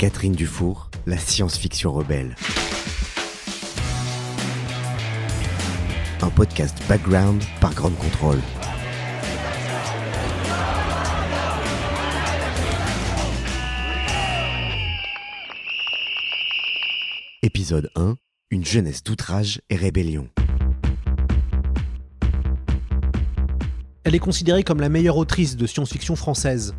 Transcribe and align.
Catherine 0.00 0.32
Dufour, 0.32 0.88
la 1.04 1.18
science-fiction 1.18 1.92
rebelle. 1.92 2.34
Un 6.22 6.30
podcast 6.30 6.74
background 6.88 7.42
par 7.60 7.74
Grande 7.74 7.98
Contrôle. 7.98 8.38
Épisode 17.42 17.90
1 17.94 18.16
Une 18.50 18.64
jeunesse 18.64 19.04
d'outrage 19.04 19.60
et 19.68 19.76
rébellion. 19.76 20.30
Elle 24.04 24.14
est 24.14 24.18
considérée 24.18 24.62
comme 24.62 24.80
la 24.80 24.88
meilleure 24.88 25.18
autrice 25.18 25.58
de 25.58 25.66
science-fiction 25.66 26.16
française. 26.16 26.74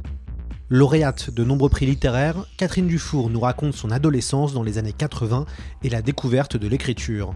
Lauréate 0.74 1.32
de 1.32 1.44
nombreux 1.44 1.68
prix 1.68 1.86
littéraires, 1.86 2.46
Catherine 2.56 2.88
Dufour 2.88 3.30
nous 3.30 3.42
raconte 3.42 3.74
son 3.74 3.92
adolescence 3.92 4.54
dans 4.54 4.64
les 4.64 4.78
années 4.78 4.94
80 4.94 5.46
et 5.84 5.90
la 5.90 6.02
découverte 6.02 6.56
de 6.56 6.66
l'écriture. 6.66 7.36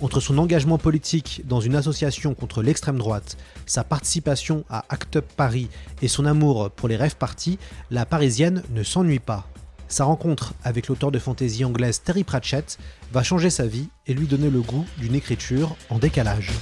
Entre 0.00 0.20
son 0.20 0.38
engagement 0.38 0.78
politique 0.78 1.42
dans 1.44 1.60
une 1.60 1.76
association 1.76 2.32
contre 2.32 2.62
l'extrême 2.62 2.96
droite, 2.96 3.36
sa 3.66 3.84
participation 3.84 4.64
à 4.70 4.86
Act 4.88 5.16
Up 5.16 5.26
Paris 5.36 5.68
et 6.00 6.08
son 6.08 6.24
amour 6.24 6.70
pour 6.70 6.88
les 6.88 6.96
rêves 6.96 7.16
partis, 7.16 7.58
la 7.90 8.06
Parisienne 8.06 8.62
ne 8.70 8.82
s'ennuie 8.82 9.18
pas. 9.18 9.46
Sa 9.88 10.04
rencontre 10.04 10.54
avec 10.64 10.88
l'auteur 10.88 11.12
de 11.12 11.18
fantaisie 11.18 11.66
anglaise 11.66 12.00
Terry 12.02 12.24
Pratchett 12.24 12.78
va 13.12 13.22
changer 13.22 13.50
sa 13.50 13.66
vie 13.66 13.90
et 14.06 14.14
lui 14.14 14.26
donner 14.26 14.48
le 14.48 14.62
goût 14.62 14.86
d'une 14.96 15.14
écriture 15.14 15.76
en 15.90 15.98
décalage. 15.98 16.52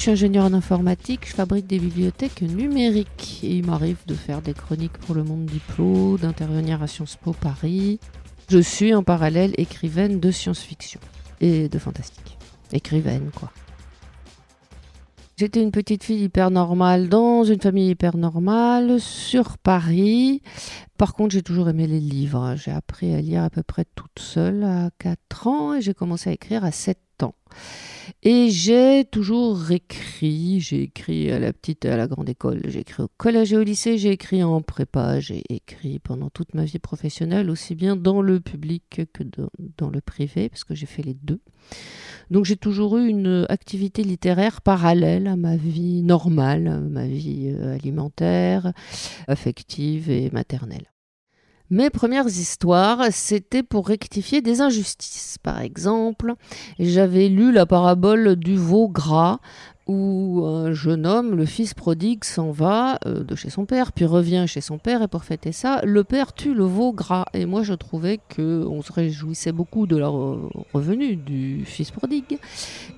Je 0.00 0.04
suis 0.04 0.12
ingénieur 0.12 0.46
en 0.46 0.54
informatique, 0.54 1.28
je 1.28 1.34
fabrique 1.34 1.66
des 1.66 1.78
bibliothèques 1.78 2.40
numériques 2.40 3.40
il 3.42 3.66
m'arrive 3.66 3.98
de 4.06 4.14
faire 4.14 4.40
des 4.40 4.54
chroniques 4.54 4.96
pour 4.96 5.14
le 5.14 5.22
monde 5.24 5.44
diplo, 5.44 6.16
d'intervenir 6.16 6.82
à 6.82 6.86
Sciences 6.86 7.16
Po 7.16 7.34
Paris. 7.34 8.00
Je 8.48 8.60
suis 8.60 8.94
en 8.94 9.02
parallèle 9.02 9.52
écrivaine 9.58 10.18
de 10.18 10.30
science-fiction 10.30 11.00
et 11.42 11.68
de 11.68 11.78
fantastique. 11.78 12.38
Écrivaine, 12.72 13.30
quoi. 13.34 13.52
J'étais 15.36 15.62
une 15.62 15.70
petite 15.70 16.02
fille 16.02 16.22
hyper 16.22 16.50
normale 16.50 17.10
dans 17.10 17.44
une 17.44 17.60
famille 17.60 17.90
hyper 17.90 18.16
normale 18.16 19.00
sur 19.00 19.58
Paris. 19.58 20.40
Par 20.96 21.12
contre, 21.12 21.34
j'ai 21.34 21.42
toujours 21.42 21.68
aimé 21.68 21.86
les 21.86 22.00
livres. 22.00 22.54
J'ai 22.56 22.70
appris 22.70 23.14
à 23.14 23.20
lire 23.20 23.42
à 23.42 23.50
peu 23.50 23.62
près 23.62 23.84
toute 23.94 24.18
seule 24.18 24.64
à 24.64 24.88
4 24.96 25.46
ans 25.46 25.74
et 25.74 25.82
j'ai 25.82 25.92
commencé 25.92 26.30
à 26.30 26.32
écrire 26.32 26.64
à 26.64 26.72
7 26.72 26.98
Et 28.22 28.50
j'ai 28.50 29.06
toujours 29.10 29.70
écrit, 29.70 30.60
j'ai 30.60 30.82
écrit 30.82 31.30
à 31.30 31.38
la 31.38 31.52
petite 31.52 31.84
et 31.84 31.88
à 31.88 31.96
la 31.96 32.06
grande 32.06 32.28
école, 32.28 32.60
j'ai 32.66 32.80
écrit 32.80 33.02
au 33.02 33.08
collège 33.16 33.52
et 33.52 33.56
au 33.56 33.62
lycée, 33.62 33.98
j'ai 33.98 34.10
écrit 34.10 34.42
en 34.42 34.60
prépa, 34.60 35.20
j'ai 35.20 35.42
écrit 35.48 35.98
pendant 36.00 36.28
toute 36.28 36.54
ma 36.54 36.64
vie 36.64 36.78
professionnelle, 36.78 37.48
aussi 37.48 37.74
bien 37.74 37.96
dans 37.96 38.20
le 38.20 38.40
public 38.40 39.02
que 39.12 39.22
dans, 39.22 39.48
dans 39.78 39.90
le 39.90 40.00
privé, 40.00 40.48
parce 40.48 40.64
que 40.64 40.74
j'ai 40.74 40.86
fait 40.86 41.02
les 41.02 41.14
deux. 41.14 41.40
Donc 42.30 42.44
j'ai 42.44 42.56
toujours 42.56 42.98
eu 42.98 43.08
une 43.08 43.46
activité 43.48 44.04
littéraire 44.04 44.60
parallèle 44.60 45.26
à 45.26 45.36
ma 45.36 45.56
vie 45.56 46.02
normale, 46.02 46.66
à 46.66 46.78
ma 46.78 47.06
vie 47.06 47.54
euh, 47.54 47.74
alimentaire, 47.74 48.72
affective 49.28 50.10
et 50.10 50.30
maternelle. 50.30 50.90
Mes 51.72 51.88
premières 51.88 52.26
histoires, 52.26 53.12
c'était 53.12 53.62
pour 53.62 53.86
rectifier 53.86 54.42
des 54.42 54.60
injustices. 54.60 55.38
Par 55.40 55.60
exemple, 55.60 56.34
j'avais 56.80 57.28
lu 57.28 57.52
la 57.52 57.64
parabole 57.64 58.34
du 58.34 58.56
veau 58.56 58.88
gras 58.88 59.38
où 59.90 60.44
un 60.46 60.72
jeune 60.72 61.04
homme, 61.04 61.34
le 61.34 61.44
fils 61.44 61.74
prodigue, 61.74 62.22
s'en 62.22 62.52
va 62.52 62.98
euh, 63.06 63.24
de 63.24 63.34
chez 63.34 63.50
son 63.50 63.64
père, 63.64 63.90
puis 63.90 64.04
revient 64.04 64.44
chez 64.46 64.60
son 64.60 64.78
père, 64.78 65.02
et 65.02 65.08
pour 65.08 65.24
fêter 65.24 65.50
ça, 65.50 65.80
le 65.84 66.04
père 66.04 66.32
tue 66.32 66.54
le 66.54 66.64
veau 66.64 66.92
gras. 66.92 67.24
Et 67.34 67.44
moi, 67.44 67.64
je 67.64 67.74
trouvais 67.74 68.20
que 68.28 68.64
on 68.66 68.82
se 68.82 68.92
réjouissait 68.92 69.50
beaucoup 69.50 69.88
de 69.88 69.96
la 69.96 70.06
re- 70.06 70.48
revenue 70.72 71.16
du 71.16 71.64
fils 71.64 71.90
prodigue, 71.90 72.38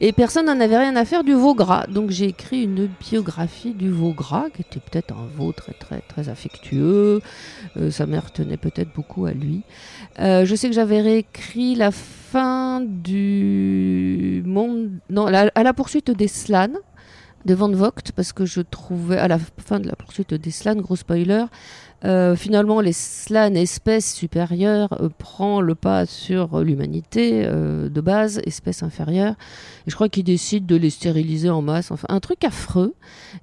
et 0.00 0.12
personne 0.12 0.46
n'en 0.46 0.60
avait 0.60 0.76
rien 0.76 0.94
à 0.96 1.04
faire 1.06 1.24
du 1.24 1.32
veau 1.32 1.54
gras. 1.54 1.86
Donc 1.86 2.10
j'ai 2.10 2.26
écrit 2.26 2.62
une 2.64 2.88
biographie 3.00 3.72
du 3.72 3.90
veau 3.90 4.12
gras, 4.12 4.50
qui 4.54 4.60
était 4.60 4.80
peut-être 4.80 5.14
un 5.14 5.26
veau 5.36 5.52
très 5.52 5.72
très 5.72 6.00
très 6.00 6.28
affectueux. 6.28 7.22
Euh, 7.78 7.90
sa 7.90 8.04
mère 8.06 8.30
tenait 8.32 8.58
peut-être 8.58 8.92
beaucoup 8.94 9.24
à 9.24 9.32
lui. 9.32 9.62
Euh, 10.18 10.44
je 10.44 10.54
sais 10.54 10.68
que 10.68 10.74
j'avais 10.74 11.00
réécrit 11.00 11.74
la 11.74 11.90
fin 12.32 12.80
du 12.80 14.42
monde, 14.46 14.90
non, 15.10 15.26
la- 15.26 15.50
à 15.54 15.62
la 15.62 15.74
poursuite 15.74 16.10
des 16.10 16.28
Slans 16.28 16.78
de 17.44 17.54
Van 17.54 17.70
Vogt 17.70 18.10
parce 18.16 18.32
que 18.32 18.46
je 18.46 18.62
trouvais 18.62 19.18
à 19.18 19.28
la 19.28 19.38
fin 19.38 19.78
de 19.80 19.86
la 19.86 19.96
poursuite 19.96 20.32
des 20.32 20.50
Slans, 20.50 20.76
gros 20.76 20.96
spoiler, 20.96 21.44
euh, 22.04 22.34
finalement 22.36 22.80
les 22.80 22.92
Slans, 22.92 23.54
espèce 23.54 24.14
supérieure, 24.14 24.88
euh, 25.00 25.08
prend 25.08 25.60
le 25.60 25.74
pas 25.74 26.06
sur 26.06 26.60
l'humanité 26.60 27.44
euh, 27.44 27.88
de 27.88 28.00
base, 28.00 28.40
espèce 28.44 28.82
inférieure. 28.82 29.34
Et 29.86 29.90
je 29.90 29.94
crois 29.94 30.08
qu'ils 30.08 30.24
décident 30.24 30.66
de 30.66 30.76
les 30.76 30.90
stériliser 30.90 31.50
en 31.50 31.62
masse, 31.62 31.90
enfin 31.90 32.06
un 32.08 32.20
truc 32.20 32.44
affreux. 32.44 32.94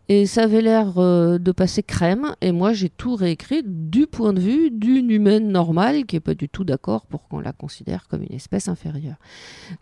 Et 0.08 0.26
ça 0.26 0.44
avait 0.44 0.62
l'air 0.62 0.94
euh, 0.98 1.38
de 1.38 1.52
passer 1.52 1.84
crème. 1.84 2.36
Et 2.42 2.52
moi 2.52 2.74
j'ai 2.74 2.90
tout 2.90 3.16
réécrit 3.16 3.64
du 3.66 4.08
point 4.08 4.34
de 4.34 4.40
vue 4.40 4.72
d'une 4.72 5.10
humaine 5.10 5.50
normale 5.50 6.06
qui 6.06 6.16
est 6.16 6.22
pas 6.22 6.34
du 6.36 6.50
tout 6.50 6.64
d'accord 6.64 7.06
pour 7.06 7.28
qu'on 7.28 7.40
la 7.40 7.54
considère 7.54 8.08
comme 8.08 8.24
une 8.24 8.36
espèce 8.36 8.68
inférieure. 8.68 9.18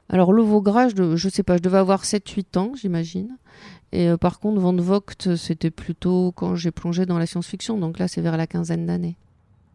Alors 0.09 0.33
le 0.33 0.43
veau 0.43 0.61
gras, 0.61 0.89
je, 0.89 1.15
je 1.15 1.29
sais 1.29 1.43
pas, 1.43 1.57
je 1.57 1.61
devais 1.61 1.77
avoir 1.77 2.03
7-8 2.03 2.57
ans, 2.57 2.71
j'imagine. 2.75 3.37
Et 3.91 4.09
euh, 4.09 4.17
par 4.17 4.39
contre, 4.39 4.59
Van 4.59 4.75
Vogt, 4.75 5.35
c'était 5.35 5.71
plutôt 5.71 6.31
quand 6.35 6.55
j'ai 6.55 6.71
plongé 6.71 7.05
dans 7.05 7.17
la 7.17 7.25
science-fiction, 7.25 7.77
donc 7.77 7.99
là, 7.99 8.07
c'est 8.07 8.21
vers 8.21 8.37
la 8.37 8.47
quinzaine 8.47 8.85
d'années. 8.85 9.15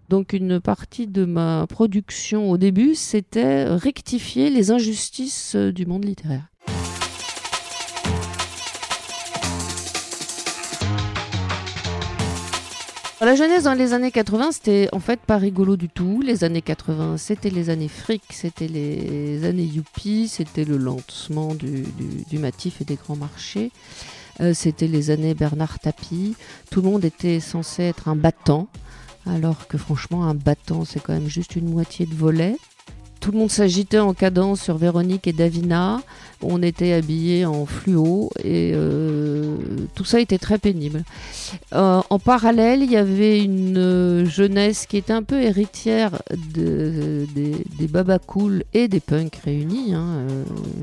Donc 0.08 0.34
une 0.34 0.60
partie 0.60 1.06
de 1.06 1.24
ma 1.24 1.66
production 1.66 2.50
au 2.50 2.58
début, 2.58 2.94
c'était 2.94 3.64
rectifier 3.64 4.50
les 4.50 4.70
injustices 4.70 5.54
euh, 5.56 5.72
du 5.72 5.86
monde 5.86 6.04
littéraire. 6.04 6.51
La 13.24 13.36
jeunesse 13.36 13.62
dans 13.62 13.74
les 13.74 13.92
années 13.92 14.10
80, 14.10 14.50
c'était 14.50 14.88
en 14.90 14.98
fait 14.98 15.20
pas 15.20 15.36
rigolo 15.36 15.76
du 15.76 15.88
tout. 15.88 16.20
Les 16.22 16.42
années 16.42 16.60
80, 16.60 17.18
c'était 17.18 17.50
les 17.50 17.70
années 17.70 17.86
fric, 17.86 18.24
c'était 18.30 18.66
les 18.66 19.44
années 19.44 19.62
youpi, 19.62 20.26
c'était 20.26 20.64
le 20.64 20.76
lancement 20.76 21.54
du, 21.54 21.84
Matif 22.32 22.80
et 22.80 22.84
des 22.84 22.96
grands 22.96 23.14
marchés. 23.14 23.70
Euh, 24.40 24.54
c'était 24.54 24.88
les 24.88 25.10
années 25.10 25.34
Bernard 25.34 25.78
Tapie. 25.78 26.34
Tout 26.72 26.82
le 26.82 26.90
monde 26.90 27.04
était 27.04 27.38
censé 27.38 27.84
être 27.84 28.08
un 28.08 28.16
battant, 28.16 28.66
alors 29.24 29.68
que 29.68 29.78
franchement, 29.78 30.24
un 30.24 30.34
battant, 30.34 30.84
c'est 30.84 31.00
quand 31.00 31.12
même 31.12 31.28
juste 31.28 31.54
une 31.54 31.70
moitié 31.70 32.06
de 32.06 32.14
volet. 32.16 32.56
Tout 33.20 33.30
le 33.30 33.38
monde 33.38 33.52
s'agitait 33.52 34.00
en 34.00 34.14
cadence 34.14 34.60
sur 34.60 34.78
Véronique 34.78 35.28
et 35.28 35.32
Davina. 35.32 36.02
On 36.42 36.62
était 36.62 36.92
habillés 36.92 37.44
en 37.46 37.66
fluo 37.66 38.30
et 38.42 38.72
euh, 38.74 39.56
tout 39.94 40.04
ça 40.04 40.20
était 40.20 40.38
très 40.38 40.58
pénible. 40.58 41.04
Euh, 41.74 42.00
en 42.08 42.18
parallèle, 42.18 42.82
il 42.82 42.90
y 42.90 42.96
avait 42.96 43.42
une 43.42 43.76
euh, 43.78 44.24
jeunesse 44.24 44.86
qui 44.86 44.96
était 44.96 45.12
un 45.12 45.22
peu 45.22 45.40
héritière 45.42 46.22
de- 46.54 47.26
des, 47.34 47.52
des 47.78 47.88
et 48.74 48.88
des 48.88 49.00
punks 49.00 49.36
réunis. 49.44 49.94
hein. 49.94 50.26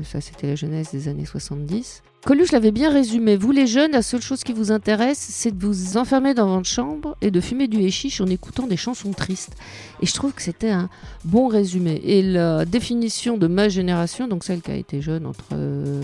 Ça, 0.04 0.20
c'était 0.20 0.46
la 0.46 0.54
jeunesse 0.54 0.92
des 0.92 1.08
années 1.08 1.26
70. 1.26 2.02
Coluche 2.24 2.52
l'avait 2.52 2.70
bien 2.70 2.92
résumé. 2.92 3.34
Vous, 3.36 3.50
les 3.50 3.66
jeunes, 3.66 3.92
la 3.92 4.02
seule 4.02 4.20
chose 4.20 4.44
qui 4.44 4.52
vous 4.52 4.70
intéresse, 4.72 5.16
c'est 5.18 5.56
de 5.56 5.64
vous 5.66 5.96
enfermer 5.96 6.34
dans 6.34 6.54
votre 6.54 6.68
chambre 6.68 7.16
et 7.22 7.30
de 7.30 7.40
fumer 7.40 7.66
du 7.66 7.82
hashish 7.86 8.20
en 8.20 8.26
écoutant 8.26 8.66
des 8.66 8.76
chansons 8.76 9.12
tristes. 9.12 9.54
Et 10.02 10.06
je 10.06 10.12
trouve 10.12 10.32
que 10.34 10.42
c'était 10.42 10.68
un 10.70 10.90
bon 11.24 11.48
résumé. 11.48 11.98
Et 12.04 12.20
la 12.22 12.66
définition 12.66 13.38
de 13.38 13.46
ma 13.46 13.70
génération, 13.70 14.28
donc 14.28 14.44
celle 14.44 14.60
qui 14.60 14.70
a 14.70 14.76
été 14.76 15.00
jeune 15.00 15.24
entre 15.24 15.49
euh, 15.52 16.02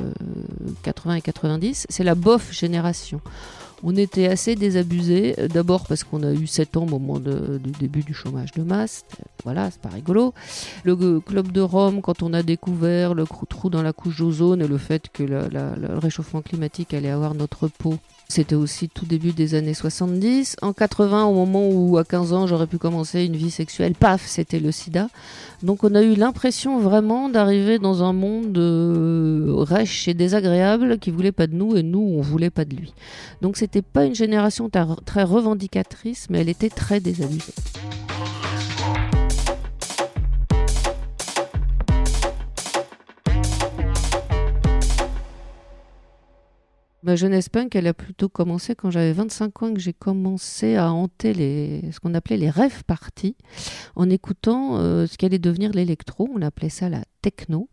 80 0.82 1.14
et 1.16 1.20
90, 1.20 1.86
c'est 1.88 2.04
la 2.04 2.14
bof 2.14 2.52
génération. 2.52 3.20
On 3.82 3.94
était 3.94 4.26
assez 4.26 4.54
désabusés, 4.54 5.34
euh, 5.38 5.48
d'abord 5.48 5.86
parce 5.86 6.02
qu'on 6.02 6.22
a 6.22 6.32
eu 6.32 6.46
7 6.46 6.76
ans 6.76 6.84
au 6.84 6.98
moment 6.98 7.18
du 7.18 7.70
début 7.78 8.02
du 8.02 8.14
chômage 8.14 8.52
de 8.52 8.62
masse, 8.62 9.04
voilà, 9.44 9.70
c'est 9.70 9.80
pas 9.80 9.90
rigolo. 9.90 10.32
Le 10.84 11.20
club 11.20 11.52
de 11.52 11.60
Rome, 11.60 12.00
quand 12.00 12.22
on 12.22 12.32
a 12.32 12.42
découvert 12.42 13.14
le 13.14 13.24
trou 13.48 13.70
dans 13.70 13.82
la 13.82 13.92
couche 13.92 14.18
d'ozone 14.18 14.62
et 14.62 14.68
le 14.68 14.78
fait 14.78 15.08
que 15.12 15.22
le 15.22 15.98
réchauffement 15.98 16.42
climatique 16.42 16.94
allait 16.94 17.10
avoir 17.10 17.34
notre 17.34 17.68
peau 17.68 17.98
c'était 18.28 18.56
aussi 18.56 18.88
tout 18.88 19.06
début 19.06 19.32
des 19.32 19.54
années 19.54 19.74
70. 19.74 20.56
En 20.60 20.72
80, 20.72 21.24
au 21.26 21.34
moment 21.34 21.68
où 21.68 21.96
à 21.96 22.04
15 22.04 22.32
ans 22.32 22.46
j'aurais 22.46 22.66
pu 22.66 22.78
commencer 22.78 23.24
une 23.24 23.36
vie 23.36 23.50
sexuelle, 23.50 23.94
paf, 23.94 24.26
c'était 24.26 24.58
le 24.58 24.72
sida. 24.72 25.08
Donc 25.62 25.84
on 25.84 25.94
a 25.94 26.02
eu 26.02 26.14
l'impression 26.14 26.80
vraiment 26.80 27.28
d'arriver 27.28 27.78
dans 27.78 28.02
un 28.02 28.12
monde 28.12 28.58
euh, 28.58 29.54
rêche 29.58 30.08
et 30.08 30.14
désagréable 30.14 30.98
qui 30.98 31.10
voulait 31.10 31.32
pas 31.32 31.46
de 31.46 31.54
nous 31.54 31.76
et 31.76 31.82
nous 31.82 32.14
on 32.18 32.20
voulait 32.20 32.50
pas 32.50 32.64
de 32.64 32.74
lui. 32.74 32.92
Donc 33.42 33.56
c'était 33.56 33.82
pas 33.82 34.04
une 34.04 34.14
génération 34.14 34.68
très 34.70 35.22
revendicatrice, 35.22 36.26
mais 36.28 36.40
elle 36.40 36.48
était 36.48 36.70
très 36.70 37.00
désabusée. 37.00 37.54
Ma 47.02 47.14
jeunesse 47.14 47.48
punk, 47.48 47.76
elle 47.76 47.86
a 47.86 47.94
plutôt 47.94 48.28
commencé 48.28 48.74
quand 48.74 48.90
j'avais 48.90 49.12
25 49.12 49.62
ans 49.62 49.74
que 49.74 49.80
j'ai 49.80 49.92
commencé 49.92 50.76
à 50.76 50.90
hanter 50.90 51.34
les, 51.34 51.82
ce 51.92 52.00
qu'on 52.00 52.14
appelait 52.14 52.36
les 52.36 52.50
rêves 52.50 52.84
parties 52.84 53.36
en 53.94 54.08
écoutant 54.08 54.78
euh, 54.78 55.06
ce 55.06 55.16
qui 55.18 55.26
allait 55.26 55.38
devenir 55.38 55.72
l'électro. 55.72 56.28
On 56.34 56.42
appelait 56.42 56.70
ça 56.70 56.88
la 56.88 57.02
techno. 57.26 57.68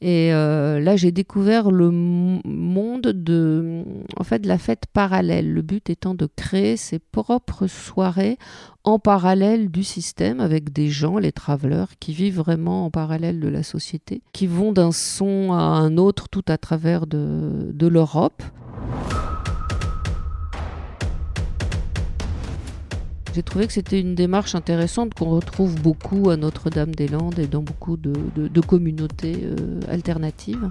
Et 0.00 0.32
euh, 0.32 0.78
là, 0.78 0.94
j'ai 0.94 1.10
découvert 1.10 1.72
le 1.72 1.90
monde 1.90 3.02
de, 3.02 3.82
en 4.16 4.22
fait, 4.22 4.38
de 4.38 4.46
la 4.46 4.58
fête 4.58 4.84
parallèle. 4.92 5.52
Le 5.52 5.60
but 5.60 5.90
étant 5.90 6.14
de 6.14 6.28
créer 6.36 6.76
ses 6.76 7.00
propres 7.00 7.66
soirées 7.66 8.38
en 8.84 9.00
parallèle 9.00 9.72
du 9.72 9.82
système 9.82 10.38
avec 10.38 10.72
des 10.72 10.88
gens, 10.88 11.18
les 11.18 11.32
travelers, 11.32 11.96
qui 11.98 12.12
vivent 12.12 12.38
vraiment 12.38 12.84
en 12.84 12.90
parallèle 12.90 13.40
de 13.40 13.48
la 13.48 13.64
société, 13.64 14.22
qui 14.32 14.46
vont 14.46 14.70
d'un 14.70 14.92
son 14.92 15.52
à 15.52 15.56
un 15.56 15.96
autre 15.96 16.28
tout 16.28 16.44
à 16.46 16.58
travers 16.58 17.08
de, 17.08 17.72
de 17.72 17.86
l'Europe. 17.88 18.42
J'ai 23.34 23.42
trouvé 23.42 23.66
que 23.66 23.72
c'était 23.72 23.98
une 23.98 24.14
démarche 24.14 24.54
intéressante 24.54 25.14
qu'on 25.14 25.30
retrouve 25.30 25.74
beaucoup 25.80 26.28
à 26.28 26.36
Notre-Dame-des-Landes 26.36 27.38
et 27.38 27.46
dans 27.46 27.62
beaucoup 27.62 27.96
de, 27.96 28.60
communautés 28.60 29.38
euh, 29.42 29.80
alternatives. 29.88 30.70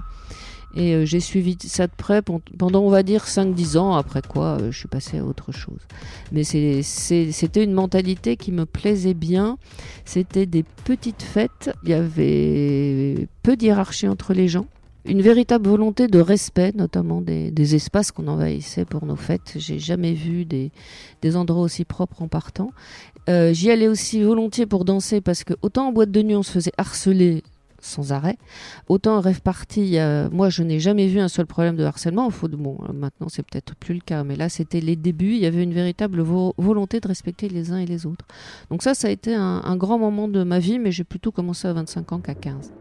Et 0.74 0.94
euh, 0.94 1.04
j'ai 1.04 1.18
suivi 1.18 1.56
ça 1.60 1.88
de 1.88 1.92
près 1.96 2.22
pendant, 2.22 2.80
on 2.80 2.88
va 2.88 3.02
dire, 3.02 3.24
5-10 3.24 3.78
ans, 3.78 3.94
après 3.94 4.22
quoi 4.22 4.58
euh, 4.60 4.70
je 4.70 4.78
suis 4.78 4.88
passé 4.88 5.18
à 5.18 5.24
autre 5.24 5.50
chose. 5.50 5.80
Mais 6.30 6.44
c'était 6.44 7.64
une 7.64 7.72
mentalité 7.72 8.36
qui 8.36 8.52
me 8.52 8.64
plaisait 8.64 9.14
bien. 9.14 9.58
C'était 10.04 10.46
des 10.46 10.62
petites 10.62 11.22
fêtes, 11.22 11.70
il 11.82 11.90
y 11.90 11.94
avait 11.94 13.26
peu 13.42 13.56
d'hierarchie 13.56 14.06
entre 14.06 14.34
les 14.34 14.46
gens 14.46 14.66
une 15.04 15.20
véritable 15.20 15.68
volonté 15.68 16.06
de 16.06 16.20
respect, 16.20 16.72
notamment 16.74 17.20
des, 17.20 17.74
espaces 17.74 18.12
qu'on 18.12 18.28
envahissait 18.28 18.84
pour 18.84 19.06
nos 19.06 19.16
fêtes. 19.16 19.54
J'ai 19.56 19.78
jamais 19.78 20.12
vu 20.12 20.44
des, 20.44 20.70
endroits 21.36 21.62
aussi 21.62 21.84
propres 21.84 22.22
en 22.22 22.28
partant. 22.28 22.70
Euh, 23.28 23.52
j'y 23.52 23.70
allais 23.70 23.88
aussi 23.88 24.22
volontiers 24.22 24.66
pour 24.66 24.84
danser 24.84 25.20
parce 25.20 25.44
que 25.44 25.54
autant 25.62 25.88
en 25.88 25.92
boîte 25.92 26.10
de 26.10 26.22
nuit 26.22 26.34
on 26.34 26.42
se 26.42 26.50
faisait 26.50 26.72
harceler 26.76 27.44
sans 27.80 28.12
arrêt, 28.12 28.36
autant 28.88 29.20
rêve 29.20 29.40
party, 29.40 29.96
moi 30.30 30.50
je 30.50 30.62
n'ai 30.62 30.78
jamais 30.78 31.06
vu 31.08 31.18
un 31.18 31.28
seul 31.28 31.46
problème 31.46 31.76
de 31.76 31.84
harcèlement. 31.84 32.30
Bon, 32.52 32.78
maintenant 32.92 33.28
c'est 33.28 33.42
peut-être 33.42 33.74
plus 33.76 33.94
le 33.94 34.00
cas, 34.00 34.24
mais 34.24 34.36
là 34.36 34.48
c'était 34.48 34.80
les 34.80 34.96
débuts. 34.96 35.34
Il 35.34 35.40
y 35.40 35.46
avait 35.46 35.62
une 35.62 35.74
véritable 35.74 36.20
volonté 36.22 37.00
de 37.00 37.08
respecter 37.08 37.48
les 37.48 37.72
uns 37.72 37.78
et 37.78 37.86
les 37.86 38.06
autres. 38.06 38.26
Donc 38.70 38.82
ça, 38.82 38.94
ça 38.94 39.08
a 39.08 39.10
été 39.10 39.34
un, 39.34 39.62
un 39.64 39.76
grand 39.76 39.98
moment 39.98 40.28
de 40.28 40.42
ma 40.42 40.58
vie, 40.58 40.78
mais 40.78 40.92
j'ai 40.92 41.04
plutôt 41.04 41.32
commencé 41.32 41.66
à 41.66 41.72
25 41.72 42.12
ans 42.12 42.20
qu'à 42.20 42.34
15. 42.34 42.72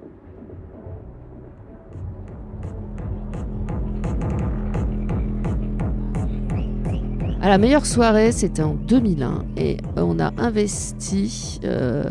À 7.42 7.50
la 7.50 7.58
meilleure 7.58 7.88
soirée, 7.88 8.32
c'était 8.32 8.62
en 8.62 8.76
2001 8.76 9.46
et 9.58 9.78
on 9.96 10.20
a 10.20 10.32
investi, 10.38 11.60
euh, 11.64 12.04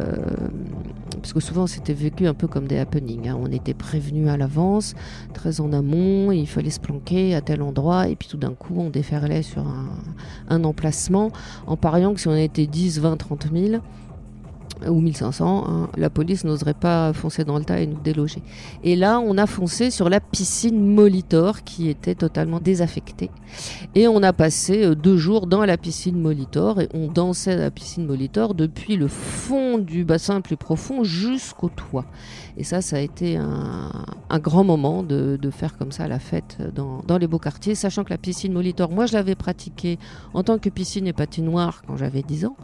parce 1.13 1.33
que 1.33 1.39
souvent 1.39 1.69
c'était 1.69 1.93
vécu 1.93 2.27
un 2.27 2.35
peu 2.35 2.49
comme 2.49 2.67
des 2.67 2.79
happenings. 2.79 3.29
Hein. 3.29 3.39
On 3.41 3.47
était 3.47 3.73
prévenu 3.73 4.29
à 4.29 4.37
l'avance, 4.37 4.97
très 5.33 5.61
en 5.61 5.73
amont, 5.73 6.33
il 6.33 6.49
fallait 6.49 6.71
se 6.71 6.81
planquer 6.81 7.37
à 7.37 7.43
tel 7.43 7.63
endroit 7.63 8.09
et 8.09 8.17
puis 8.17 8.27
tout 8.27 8.39
d'un 8.39 8.55
coup 8.55 8.75
on 8.77 8.91
déferlait 8.91 9.43
sur 9.43 9.63
un, 9.63 9.91
un 10.49 10.65
emplacement 10.65 11.31
en 11.69 11.77
pariant 11.77 12.13
que 12.13 12.21
si 12.21 12.27
on 12.27 12.35
était 12.35 12.67
10, 12.67 12.99
20, 12.99 13.17
30 13.17 13.47
000, 13.55 13.83
ou 14.89 15.01
1500, 15.01 15.65
hein, 15.67 15.89
la 15.97 16.11
police 16.11 16.45
n'oserait 16.45 16.75
pas 16.75 17.13
foncer 17.13 17.45
dans 17.45 17.59
le 17.59 17.65
tas 17.65 17.81
et 17.81 17.87
nous 17.87 18.01
déloger. 18.01 18.43
Et 18.83 18.97
là, 18.97 19.21
on 19.21 19.37
a 19.37 19.47
foncé 19.47 19.91
sur 19.91 20.09
la 20.09 20.21
piscine 20.21 20.95
Molitor 20.95 21.65
qui 21.65 21.89
était 21.89 22.15
totalement 22.15 22.61
désaffectée. 22.61 23.31
Et 23.95 24.09
on 24.09 24.23
a 24.23 24.33
passé 24.33 24.85
euh, 24.85 24.95
deux 24.95 25.17
jours 25.17 25.47
dans 25.47 25.65
la 25.65 25.77
piscine 25.77 26.21
Molitor 26.21 26.81
et 26.81 26.89
on 26.95 27.09
dansait 27.09 27.53
à 27.53 27.57
la 27.57 27.71
piscine 27.71 28.07
Molitor 28.07 28.55
depuis 28.55 28.97
le 28.97 29.09
fond 29.09 29.79
du 29.79 30.05
bassin 30.05 30.41
plus 30.41 30.57
profond 30.57 31.05
jusqu'au 31.05 31.69
toit. 31.69 32.07
Et 32.57 32.65
ça, 32.65 32.81
ça 32.81 32.97
a 32.97 33.01
été 33.01 33.37
un, 33.37 34.39
grand 34.39 34.65
moment 34.65 35.03
de, 35.03 35.39
faire 35.51 35.77
comme 35.77 35.93
ça 35.93 36.09
la 36.09 36.19
fête 36.19 36.59
dans, 36.75 37.19
les 37.19 37.27
beaux 37.27 37.39
quartiers, 37.39 37.75
sachant 37.75 38.05
que 38.05 38.11
la 38.11 38.19
piscine 38.19 38.53
Molitor, 38.53 38.91
moi 38.91 39.07
je 39.07 39.15
l'avais 39.15 39.35
pratiquée 39.35 39.99
en 40.35 40.43
tant 40.43 40.59
que 40.59 40.69
piscine 40.69 41.07
et 41.07 41.13
patinoire 41.13 41.83
quand 41.87 41.97
j'avais 41.97 42.23
10 42.23 42.47
ans. 42.47 42.57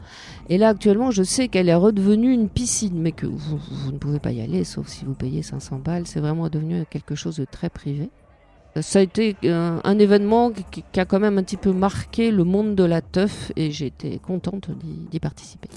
Et 0.48 0.58
là, 0.58 0.68
actuellement, 0.68 1.10
je 1.10 1.22
sais 1.22 1.48
qu'elle 1.48 1.68
est 1.68 1.74
redevenue 1.96 2.32
une 2.32 2.48
piscine, 2.48 3.00
mais 3.00 3.12
que 3.12 3.26
vous, 3.26 3.58
ne 3.90 3.98
pouvez 3.98 4.18
pas 4.18 4.32
y 4.32 4.40
aller, 4.40 4.64
sauf 4.64 4.86
si 4.88 5.04
vous 5.04 5.14
payez 5.14 5.42
500 5.42 5.80
balles. 5.84 6.06
C'est 6.06 6.20
vraiment 6.20 6.48
devenu 6.48 6.84
quelque 6.90 7.14
chose 7.14 7.36
de 7.36 7.44
très 7.44 7.70
privé. 7.70 8.10
Ça 8.82 8.98
a 8.98 9.02
été 9.02 9.36
un, 9.44 9.98
événement 9.98 10.50
qui, 10.50 10.84
qui, 10.92 11.00
a 11.00 11.06
quand 11.06 11.18
même 11.18 11.38
un 11.38 11.42
petit 11.42 11.56
peu 11.56 11.72
marqué 11.72 12.30
le 12.30 12.44
monde 12.44 12.74
de 12.74 12.84
la 12.84 13.00
teuf 13.00 13.50
et 13.56 13.70
j'étais 13.70 14.18
contente 14.18 14.68
d'y 15.10 15.18
participer. 15.18 15.70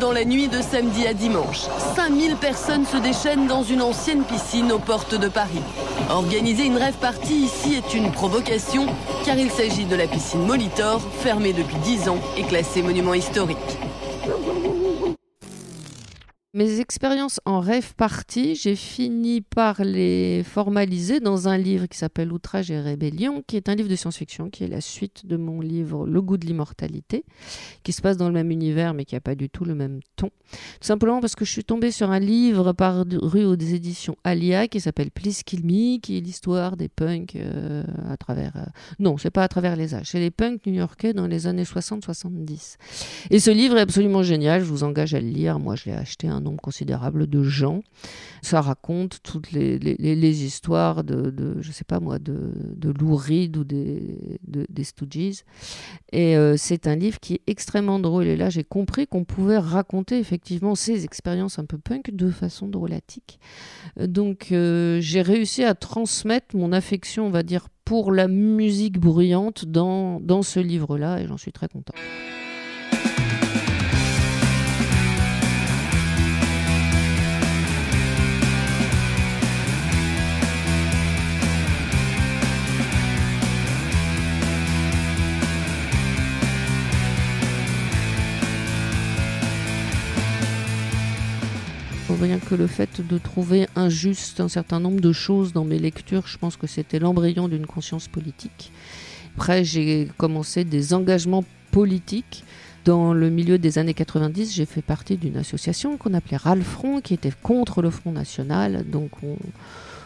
Dans 0.00 0.12
la 0.12 0.24
nuit 0.24 0.48
de 0.48 0.62
samedi 0.62 1.06
à 1.06 1.12
dimanche, 1.12 1.66
5000 1.96 2.36
personnes 2.36 2.86
se 2.86 2.96
déchaînent 2.96 3.46
dans 3.46 3.62
une 3.62 3.82
ancienne 3.82 4.22
piscine 4.22 4.72
aux 4.72 4.78
portes 4.78 5.18
de 5.18 5.28
Paris. 5.28 5.60
Organiser 6.08 6.64
une 6.64 6.78
rêve 6.78 6.96
partie 6.96 7.44
ici 7.44 7.74
est 7.74 7.94
une 7.94 8.10
provocation 8.10 8.86
car 9.26 9.36
il 9.36 9.50
s'agit 9.50 9.84
de 9.84 9.96
la 9.96 10.06
piscine 10.06 10.46
Molitor, 10.46 11.00
fermée 11.20 11.52
depuis 11.52 11.76
10 11.84 12.08
ans 12.08 12.20
et 12.38 12.42
classée 12.44 12.80
monument 12.80 13.14
historique. 13.14 13.58
Mes 16.58 16.80
expériences 16.80 17.38
en 17.44 17.60
rêve 17.60 17.94
partie, 17.94 18.56
j'ai 18.56 18.74
fini 18.74 19.42
par 19.42 19.84
les 19.84 20.42
formaliser 20.42 21.20
dans 21.20 21.46
un 21.46 21.56
livre 21.56 21.86
qui 21.86 21.96
s'appelle 21.96 22.32
Outrage 22.32 22.72
et 22.72 22.80
rébellion, 22.80 23.44
qui 23.46 23.56
est 23.56 23.68
un 23.68 23.76
livre 23.76 23.88
de 23.88 23.94
science-fiction, 23.94 24.50
qui 24.50 24.64
est 24.64 24.66
la 24.66 24.80
suite 24.80 25.24
de 25.24 25.36
mon 25.36 25.60
livre 25.60 26.04
Le 26.04 26.20
goût 26.20 26.36
de 26.36 26.44
l'immortalité, 26.44 27.24
qui 27.84 27.92
se 27.92 28.02
passe 28.02 28.16
dans 28.16 28.26
le 28.26 28.34
même 28.34 28.50
univers 28.50 28.92
mais 28.92 29.04
qui 29.04 29.14
n'a 29.14 29.20
pas 29.20 29.36
du 29.36 29.48
tout 29.48 29.64
le 29.64 29.76
même 29.76 30.00
ton. 30.16 30.30
Tout 30.50 30.58
simplement 30.80 31.20
parce 31.20 31.36
que 31.36 31.44
je 31.44 31.52
suis 31.52 31.62
tombée 31.62 31.92
sur 31.92 32.10
un 32.10 32.18
livre 32.18 32.72
paru 32.72 33.04
aux 33.44 33.54
éditions 33.54 34.16
Alia 34.24 34.66
qui 34.66 34.80
s'appelle 34.80 35.12
Please 35.12 35.44
Kill 35.46 35.64
Me, 35.64 36.00
qui 36.00 36.18
est 36.18 36.20
l'histoire 36.20 36.76
des 36.76 36.88
punks 36.88 37.36
euh, 37.36 37.84
à 38.10 38.16
travers... 38.16 38.56
Euh, 38.56 38.66
non, 38.98 39.16
c'est 39.16 39.30
pas 39.30 39.44
à 39.44 39.48
travers 39.48 39.76
les 39.76 39.94
âges, 39.94 40.08
c'est 40.10 40.18
les 40.18 40.32
punks 40.32 40.66
new-yorkais 40.66 41.12
dans 41.12 41.28
les 41.28 41.46
années 41.46 41.62
60-70. 41.62 42.78
Et 43.30 43.38
ce 43.38 43.52
livre 43.52 43.76
est 43.76 43.82
absolument 43.82 44.24
génial, 44.24 44.62
je 44.62 44.66
vous 44.66 44.82
engage 44.82 45.14
à 45.14 45.20
le 45.20 45.28
lire. 45.28 45.60
Moi, 45.60 45.76
je 45.76 45.84
l'ai 45.84 45.92
acheté 45.92 46.26
un 46.26 46.47
considérable 46.56 47.26
de 47.26 47.42
gens. 47.42 47.82
Ça 48.42 48.60
raconte 48.60 49.20
toutes 49.22 49.52
les, 49.52 50.44
histoires 50.44 51.04
de, 51.04 51.30
de, 51.30 51.56
je 51.60 51.72
sais 51.72 51.84
pas 51.84 52.00
moi, 52.00 52.18
de, 52.18 52.52
de 52.76 52.90
Lou 52.90 53.16
Reed 53.16 53.56
ou 53.56 53.64
des, 53.64 54.38
des 54.46 54.84
Stooges. 54.84 55.44
Et 56.12 56.36
euh, 56.36 56.56
c'est 56.56 56.86
un 56.86 56.96
livre 56.96 57.20
qui 57.20 57.34
est 57.34 57.42
extrêmement 57.46 57.98
drôle. 57.98 58.26
Et 58.26 58.36
là, 58.36 58.50
j'ai 58.50 58.64
compris 58.64 59.06
qu'on 59.06 59.24
pouvait 59.24 59.58
raconter 59.58 60.18
effectivement 60.18 60.74
ces 60.74 61.04
expériences 61.04 61.58
un 61.58 61.64
peu 61.64 61.78
punk 61.78 62.10
de 62.10 62.30
façon 62.30 62.68
drôlatique. 62.68 63.38
Donc, 63.98 64.48
euh, 64.52 65.00
j'ai 65.00 65.22
réussi 65.22 65.64
à 65.64 65.74
transmettre 65.74 66.56
mon 66.56 66.72
affection, 66.72 67.26
on 67.26 67.30
va 67.30 67.42
dire, 67.42 67.68
pour 67.84 68.12
la 68.12 68.28
musique 68.28 68.98
bruyante 68.98 69.64
dans, 69.64 70.20
dans 70.20 70.42
ce 70.42 70.60
livre-là, 70.60 71.20
et 71.20 71.26
j'en 71.26 71.38
suis 71.38 71.52
très 71.52 71.68
content. 71.68 71.94
Rien 92.20 92.38
que 92.38 92.54
le 92.54 92.66
fait 92.66 93.06
de 93.06 93.18
trouver 93.18 93.68
injuste 93.76 94.40
un 94.40 94.48
certain 94.48 94.80
nombre 94.80 95.00
de 95.00 95.12
choses 95.12 95.52
dans 95.52 95.64
mes 95.64 95.78
lectures, 95.78 96.26
je 96.26 96.38
pense 96.38 96.56
que 96.56 96.66
c'était 96.66 96.98
l'embryon 96.98 97.48
d'une 97.48 97.66
conscience 97.66 98.08
politique. 98.08 98.72
après, 99.36 99.64
j'ai 99.64 100.08
commencé 100.16 100.64
des 100.64 100.94
engagements 100.94 101.44
politiques. 101.70 102.44
Dans 102.84 103.12
le 103.12 103.28
milieu 103.30 103.58
des 103.58 103.78
années 103.78 103.94
90, 103.94 104.54
j'ai 104.54 104.64
fait 104.64 104.82
partie 104.82 105.16
d'une 105.16 105.36
association 105.36 105.96
qu'on 105.96 106.14
appelait 106.14 106.38
Ralfront, 106.38 107.00
qui 107.00 107.14
était 107.14 107.32
contre 107.42 107.82
le 107.82 107.90
Front 107.90 108.12
National. 108.12 108.84
Donc, 108.88 109.10
on, 109.22 109.36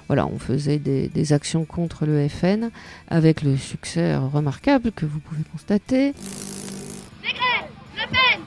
voilà, 0.09 0.27
on 0.27 0.39
faisait 0.39 0.79
des, 0.79 1.33
actions 1.33 1.65
contre 1.65 2.07
le 2.07 2.29
FN 2.29 2.71
avec 3.09 3.43
le 3.43 3.57
succès 3.57 4.17
remarquable 4.17 4.93
que 4.93 5.07
vous 5.07 5.21
pouvez 5.21 5.43
constater. 5.53 6.15
Le 7.23 8.09
Pen, 8.11 8.41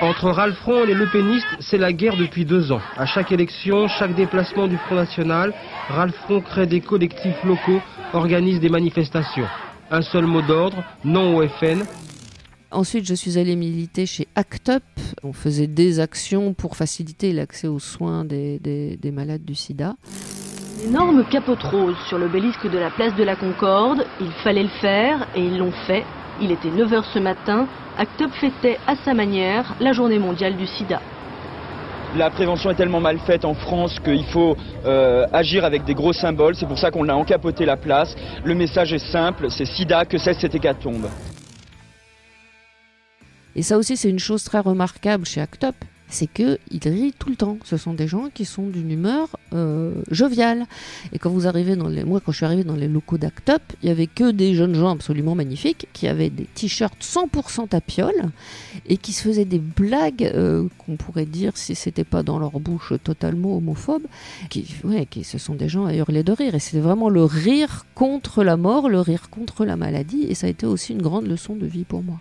Entre 0.00 0.30
Ralfront 0.30 0.84
et 0.84 0.86
les 0.86 0.94
Le 0.94 1.06
Penistes, 1.06 1.56
c'est 1.58 1.76
la 1.76 1.92
guerre 1.92 2.16
depuis 2.16 2.44
deux 2.44 2.70
ans. 2.70 2.80
À 2.96 3.04
chaque 3.04 3.32
élection, 3.32 3.88
chaque 3.88 4.14
déplacement 4.14 4.68
du 4.68 4.76
Front 4.76 4.94
National, 4.94 5.52
Ralfront 5.88 6.40
crée 6.40 6.66
des 6.66 6.80
collectifs 6.80 7.42
locaux, 7.42 7.80
organise 8.12 8.60
des 8.60 8.68
manifestations. 8.68 9.46
Un 9.90 10.02
seul 10.02 10.24
mot 10.26 10.40
d'ordre, 10.42 10.84
non 11.04 11.36
au 11.36 11.48
FN, 11.48 11.82
Ensuite, 12.70 13.06
je 13.06 13.14
suis 13.14 13.38
allée 13.38 13.56
militer 13.56 14.04
chez 14.04 14.28
ACT 14.34 14.68
UP. 14.68 14.82
On 15.22 15.32
faisait 15.32 15.66
des 15.66 16.00
actions 16.00 16.52
pour 16.52 16.76
faciliter 16.76 17.32
l'accès 17.32 17.66
aux 17.66 17.78
soins 17.78 18.26
des, 18.26 18.98
malades 19.10 19.42
du 19.42 19.54
sida. 19.54 19.96
Énorme 20.84 21.24
capote 21.24 21.62
rose 21.62 21.96
sur 22.08 22.18
l'obélisque 22.18 22.70
de 22.70 22.76
la 22.76 22.90
place 22.90 23.14
de 23.16 23.24
la 23.24 23.36
Concorde. 23.36 24.04
Il 24.20 24.30
fallait 24.44 24.64
le 24.64 24.68
faire 24.80 25.26
et 25.34 25.40
ils 25.40 25.56
l'ont 25.56 25.72
fait. 25.86 26.04
Il 26.40 26.52
était 26.52 26.68
9h 26.68 27.04
ce 27.12 27.18
matin. 27.18 27.66
ACT 27.98 28.20
UP 28.20 28.32
fêtait 28.32 28.78
à 28.86 28.94
sa 29.04 29.12
manière 29.12 29.74
la 29.80 29.92
journée 29.92 30.18
mondiale 30.18 30.56
du 30.56 30.66
sida. 30.66 31.00
La 32.16 32.30
prévention 32.30 32.70
est 32.70 32.74
tellement 32.74 33.00
mal 33.00 33.18
faite 33.18 33.44
en 33.44 33.54
France 33.54 33.98
qu'il 34.00 34.24
faut 34.26 34.56
euh, 34.86 35.26
agir 35.32 35.64
avec 35.64 35.84
des 35.84 35.94
gros 35.94 36.12
symboles. 36.12 36.54
C'est 36.54 36.66
pour 36.66 36.78
ça 36.78 36.90
qu'on 36.90 37.08
a 37.08 37.14
encapoté 37.14 37.66
la 37.66 37.76
place. 37.76 38.14
Le 38.44 38.54
message 38.54 38.92
est 38.92 39.10
simple, 39.12 39.50
c'est 39.50 39.66
sida, 39.66 40.04
que 40.04 40.16
cesse 40.16 40.38
cette 40.38 40.54
hécatombe. 40.54 41.08
Et 43.56 43.62
ça 43.62 43.76
aussi, 43.76 43.96
c'est 43.96 44.08
une 44.08 44.20
chose 44.20 44.44
très 44.44 44.60
remarquable 44.60 45.26
chez 45.26 45.40
Actop, 45.40 45.74
c'est 46.08 46.26
qu'ils 46.26 46.58
rient 46.84 47.14
tout 47.18 47.28
le 47.28 47.36
temps. 47.36 47.58
Ce 47.64 47.76
sont 47.76 47.94
des 47.94 48.08
gens 48.08 48.28
qui 48.32 48.44
sont 48.44 48.66
d'une 48.66 48.90
humeur 48.90 49.36
euh, 49.52 49.92
joviale. 50.10 50.66
Et 51.12 51.18
quand 51.18 51.30
vous 51.30 51.46
arrivez 51.46 51.76
dans 51.76 51.88
les... 51.88 52.04
Moi, 52.04 52.20
quand 52.24 52.32
je 52.32 52.38
suis 52.38 52.46
arrivé 52.46 52.64
dans 52.64 52.76
les 52.76 52.88
locaux 52.88 53.18
d'Actop, 53.18 53.62
il 53.82 53.88
y 53.88 53.92
avait 53.92 54.06
que 54.06 54.30
des 54.30 54.54
jeunes 54.54 54.74
gens 54.74 54.90
absolument 54.90 55.34
magnifiques 55.34 55.88
qui 55.92 56.08
avaient 56.08 56.30
des 56.30 56.44
t-shirts 56.44 57.02
100% 57.02 57.68
tapioles 57.68 58.30
et 58.86 58.96
qui 58.96 59.12
se 59.12 59.22
faisaient 59.22 59.44
des 59.44 59.58
blagues 59.58 60.24
euh, 60.34 60.66
qu'on 60.78 60.96
pourrait 60.96 61.26
dire, 61.26 61.56
si 61.56 61.74
c'était 61.74 62.04
pas 62.04 62.22
dans 62.22 62.38
leur 62.38 62.58
bouche 62.60 62.94
totalement 63.04 63.56
homophobe, 63.56 64.04
qui, 64.48 64.66
ouais, 64.84 65.06
qui 65.06 65.24
ce 65.24 65.38
sont 65.38 65.54
des 65.54 65.68
gens 65.68 65.84
à 65.86 65.94
hurler 65.94 66.22
de 66.22 66.32
rire. 66.32 66.54
Et 66.54 66.60
c'est 66.60 66.80
vraiment 66.80 67.10
le 67.10 67.24
rire 67.24 67.86
contre 67.94 68.44
la 68.44 68.56
mort, 68.56 68.88
le 68.88 69.00
rire 69.00 69.30
contre 69.30 69.64
la 69.64 69.76
maladie. 69.76 70.24
Et 70.28 70.34
ça 70.34 70.46
a 70.46 70.50
été 70.50 70.66
aussi 70.66 70.92
une 70.92 71.02
grande 71.02 71.26
leçon 71.26 71.54
de 71.54 71.66
vie 71.66 71.84
pour 71.84 72.02
moi. 72.02 72.18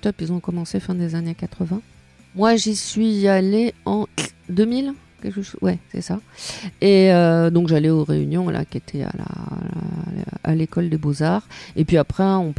Top, 0.00 0.16
ils 0.20 0.32
ont 0.32 0.40
commencé 0.40 0.78
fin 0.80 0.94
des 0.94 1.14
années 1.14 1.34
80. 1.34 1.80
Moi, 2.36 2.56
j'y 2.56 2.76
suis 2.76 3.26
allée 3.26 3.74
en 3.84 4.06
2000, 4.50 4.92
quelque 5.22 5.42
chose. 5.42 5.58
Ouais, 5.62 5.78
c'est 5.90 6.02
ça. 6.02 6.20
Et 6.80 7.12
euh, 7.12 7.50
donc, 7.50 7.68
j'allais 7.68 7.90
aux 7.90 8.04
réunions 8.04 8.48
là, 8.48 8.64
qui 8.64 8.78
étaient 8.78 9.02
à 9.02 9.12
à 10.46 10.54
l'école 10.54 10.88
des 10.88 10.96
beaux 10.96 11.22
arts. 11.22 11.46
Et 11.74 11.84
puis 11.84 11.98
après, 11.98 12.24
on, 12.24 12.52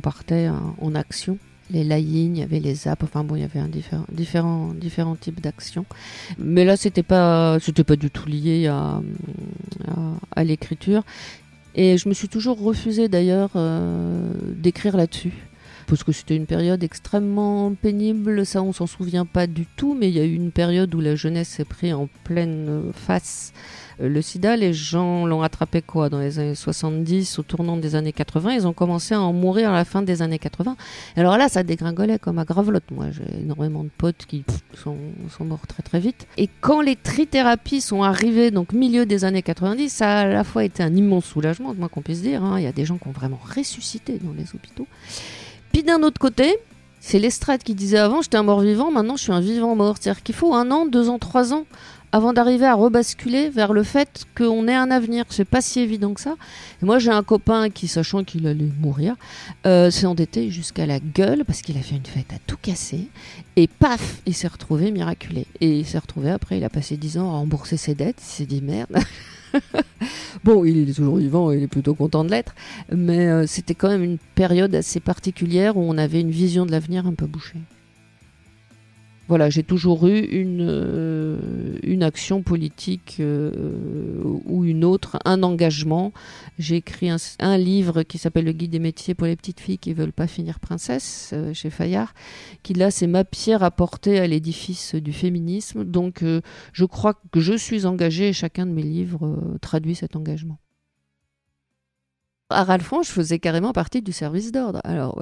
partait 0.00 0.48
en, 0.80 0.94
action. 0.94 1.36
Les 1.70 1.84
laying, 1.84 2.36
il 2.36 2.40
y 2.40 2.42
avait 2.42 2.60
les 2.60 2.88
apps. 2.88 3.02
Enfin 3.02 3.24
bon, 3.24 3.36
il 3.36 3.42
y 3.42 3.44
avait 3.44 3.58
un 3.58 3.68
différent, 4.10 4.72
différents 4.74 5.16
types 5.16 5.40
d'actions. 5.40 5.84
Mais 6.38 6.64
là, 6.64 6.76
c'était 6.76 7.02
pas, 7.02 7.58
c'était 7.60 7.84
pas 7.84 7.96
du 7.96 8.10
tout 8.10 8.28
lié 8.28 8.68
à, 8.68 9.00
à, 10.34 10.44
l'écriture. 10.44 11.02
Et 11.74 11.96
je 11.98 12.08
me 12.08 12.14
suis 12.14 12.28
toujours 12.28 12.60
refusé 12.60 13.08
d'ailleurs 13.08 13.50
euh, 13.56 14.32
d'écrire 14.56 14.96
là-dessus 14.96 15.32
parce 15.86 16.04
que 16.04 16.12
c'était 16.12 16.36
une 16.36 16.46
période 16.46 16.82
extrêmement 16.82 17.72
pénible. 17.74 18.44
Ça, 18.46 18.62
on 18.62 18.72
s'en 18.72 18.86
souvient 18.86 19.26
pas 19.26 19.46
du 19.46 19.66
tout, 19.66 19.94
mais 19.98 20.08
il 20.08 20.16
y 20.16 20.20
a 20.20 20.24
eu 20.24 20.34
une 20.34 20.52
période 20.52 20.94
où 20.94 21.00
la 21.00 21.16
jeunesse 21.16 21.48
s'est 21.48 21.64
pris 21.64 21.92
en 21.92 22.08
pleine 22.24 22.92
face 22.92 23.52
euh, 24.00 24.08
le 24.08 24.22
sida. 24.22 24.56
Les 24.56 24.72
gens 24.72 25.26
l'ont 25.26 25.42
attrapé 25.42 25.82
quoi 25.82 26.08
dans 26.08 26.18
les 26.18 26.38
années 26.38 26.54
70, 26.54 27.38
au 27.38 27.42
tournant 27.42 27.76
des 27.76 27.94
années 27.94 28.12
80. 28.12 28.52
Ils 28.52 28.66
ont 28.66 28.72
commencé 28.72 29.14
à 29.14 29.20
en 29.20 29.32
mourir 29.32 29.70
à 29.70 29.72
la 29.72 29.84
fin 29.84 30.02
des 30.02 30.22
années 30.22 30.38
80. 30.38 30.76
Alors 31.16 31.36
là, 31.36 31.48
ça 31.48 31.62
dégringolait 31.62 32.18
comme 32.18 32.38
à 32.38 32.44
Gravelotte. 32.44 32.90
Moi, 32.90 33.06
j'ai 33.10 33.40
énormément 33.40 33.84
de 33.84 33.90
potes 33.96 34.26
qui 34.26 34.44
sont, 34.74 34.96
morts 35.40 35.66
très 35.66 35.82
très 35.82 36.00
vite. 36.00 36.26
Et 36.36 36.48
quand 36.60 36.80
les 36.80 36.96
trithérapies 36.96 37.80
sont 37.80 38.02
arrivées, 38.02 38.50
donc 38.50 38.72
milieu 38.72 39.06
des 39.06 39.24
années 39.24 39.42
90, 39.42 39.88
ça 39.88 40.18
a 40.18 40.20
à 40.22 40.26
la 40.26 40.44
fois 40.44 40.64
été 40.64 40.82
un 40.82 40.94
immense 40.94 41.24
soulagement, 41.24 41.74
moi 41.74 41.88
qu'on 41.88 42.02
puisse 42.02 42.22
dire. 42.22 42.42
Hein. 42.42 42.58
Il 42.58 42.64
y 42.64 42.68
a 42.68 42.72
des 42.72 42.84
gens 42.84 42.98
qui 42.98 43.08
ont 43.08 43.12
vraiment 43.12 43.40
ressuscité 43.42 44.18
dans 44.22 44.32
les 44.32 44.44
hôpitaux. 44.54 44.86
Puis 45.72 45.82
d'un 45.82 46.02
autre 46.02 46.18
côté, 46.18 46.56
c'est 47.00 47.18
l'estrade 47.18 47.62
qui 47.62 47.74
disait 47.74 47.98
avant 47.98 48.22
j'étais 48.22 48.36
un 48.36 48.42
mort-vivant, 48.42 48.90
maintenant 48.90 49.16
je 49.16 49.22
suis 49.22 49.32
un 49.32 49.40
vivant-mort. 49.40 49.96
C'est-à-dire 49.98 50.22
qu'il 50.22 50.34
faut 50.34 50.54
un 50.54 50.70
an, 50.70 50.86
deux 50.86 51.08
ans, 51.08 51.18
trois 51.18 51.52
ans 51.52 51.64
avant 52.12 52.34
d'arriver 52.34 52.66
à 52.66 52.74
rebasculer 52.74 53.48
vers 53.48 53.72
le 53.72 53.82
fait 53.82 54.26
qu'on 54.36 54.68
ait 54.68 54.74
un 54.74 54.90
avenir. 54.90 55.24
C'est 55.30 55.46
pas 55.46 55.62
si 55.62 55.80
évident 55.80 56.12
que 56.12 56.20
ça. 56.20 56.34
moi, 56.82 56.98
j'ai 56.98 57.10
un 57.10 57.22
copain 57.22 57.70
qui, 57.70 57.88
sachant 57.88 58.22
qu'il 58.22 58.46
allait 58.46 58.68
mourir, 58.80 59.16
euh, 59.66 59.90
s'est 59.90 60.04
endetté 60.04 60.50
jusqu'à 60.50 60.84
la 60.84 61.00
gueule 61.00 61.44
parce 61.46 61.62
qu'il 61.62 61.76
a 61.78 61.80
fait 61.80 61.96
une 61.96 62.04
fête 62.04 62.32
à 62.34 62.38
tout 62.46 62.58
casser. 62.60 63.08
Et 63.56 63.66
paf, 63.66 64.20
il 64.26 64.34
s'est 64.34 64.48
retrouvé 64.48 64.90
miraculé. 64.90 65.46
Et 65.62 65.78
il 65.78 65.86
s'est 65.86 65.98
retrouvé 65.98 66.30
après, 66.30 66.58
il 66.58 66.64
a 66.64 66.70
passé 66.70 66.98
dix 66.98 67.16
ans 67.16 67.30
à 67.30 67.38
rembourser 67.38 67.78
ses 67.78 67.94
dettes. 67.94 68.20
Il 68.20 68.30
s'est 68.30 68.46
dit 68.46 68.60
merde. 68.60 68.94
bon, 70.44 70.64
il 70.64 70.88
est 70.88 70.92
toujours 70.92 71.16
vivant, 71.16 71.50
il 71.52 71.62
est 71.62 71.68
plutôt 71.68 71.94
content 71.94 72.24
de 72.24 72.30
l'être, 72.30 72.54
mais 72.90 73.28
euh, 73.28 73.46
c'était 73.46 73.74
quand 73.74 73.88
même 73.88 74.02
une 74.02 74.18
période 74.34 74.74
assez 74.74 75.00
particulière 75.00 75.76
où 75.76 75.82
on 75.82 75.98
avait 75.98 76.20
une 76.20 76.30
vision 76.30 76.66
de 76.66 76.70
l'avenir 76.70 77.06
un 77.06 77.14
peu 77.14 77.26
bouchée 77.26 77.58
voilà, 79.32 79.48
j'ai 79.48 79.62
toujours 79.62 80.06
eu 80.08 80.18
une, 80.18 80.60
euh, 80.60 81.38
une 81.82 82.02
action 82.02 82.42
politique 82.42 83.16
euh, 83.18 83.50
ou 84.44 84.66
une 84.66 84.84
autre, 84.84 85.16
un 85.24 85.42
engagement. 85.42 86.12
J'ai 86.58 86.76
écrit 86.76 87.08
un, 87.08 87.56
livre 87.56 88.02
qui 88.02 88.18
s'appelle 88.18 88.44
Le 88.44 88.52
guide 88.52 88.72
des 88.72 88.78
métiers 88.78 89.14
pour 89.14 89.26
les 89.26 89.34
petites 89.34 89.60
filles 89.60 89.78
qui 89.78 89.94
veulent 89.94 90.12
pas 90.12 90.26
finir 90.26 90.60
princesse 90.60 91.30
euh, 91.32 91.54
chez 91.54 91.70
Fayard, 91.70 92.12
qui 92.62 92.74
là 92.74 92.90
c'est 92.90 93.06
ma 93.06 93.24
pierre 93.24 93.62
apportée 93.62 94.18
à 94.18 94.26
l'édifice 94.26 94.96
du 94.96 95.14
féminisme. 95.14 95.84
Donc 95.84 96.22
je 96.74 96.84
crois 96.84 97.14
que 97.30 97.40
je 97.40 97.54
suis 97.54 97.86
engagée 97.86 98.28
et 98.28 98.32
chacun 98.34 98.66
de 98.66 98.72
mes 98.72 98.82
livres 98.82 99.56
traduit 99.62 99.94
cet 99.94 100.14
engagement 100.14 100.58
à 102.52 102.64
Ralfon, 102.64 103.02
je 103.02 103.10
faisais 103.10 103.38
carrément 103.38 103.72
partie 103.72 104.02
du 104.02 104.12
service 104.12 104.52
d'ordre. 104.52 104.80
Alors, 104.84 105.20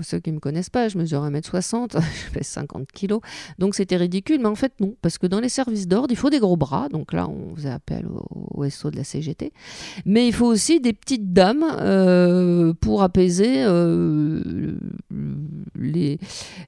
ceux 0.00 0.18
qui 0.20 0.30
ne 0.30 0.36
me 0.36 0.40
connaissent 0.40 0.70
pas, 0.70 0.88
je 0.88 0.98
mesure 0.98 1.22
1m60, 1.24 1.92
je 2.00 2.30
fais 2.32 2.42
50 2.42 2.88
kg. 2.92 3.18
Donc 3.58 3.74
c'était 3.74 3.96
ridicule, 3.96 4.40
mais 4.40 4.48
en 4.48 4.54
fait 4.54 4.72
non, 4.80 4.94
parce 5.02 5.18
que 5.18 5.26
dans 5.26 5.40
les 5.40 5.48
services 5.48 5.88
d'ordre, 5.88 6.08
il 6.10 6.16
faut 6.16 6.30
des 6.30 6.38
gros 6.38 6.56
bras. 6.56 6.88
Donc 6.88 7.12
là, 7.12 7.28
on 7.28 7.54
faisait 7.56 7.70
appel 7.70 8.06
au, 8.54 8.68
SO 8.68 8.90
de 8.90 8.96
la 8.96 9.04
CGT. 9.04 9.52
Mais 10.04 10.26
il 10.26 10.32
faut 10.32 10.46
aussi 10.46 10.80
des 10.80 10.92
petites 10.92 11.32
dames 11.32 11.64
euh, 11.80 12.72
pour 12.74 13.02
apaiser 13.02 13.64
euh, 13.64 14.74
les, 15.74 16.18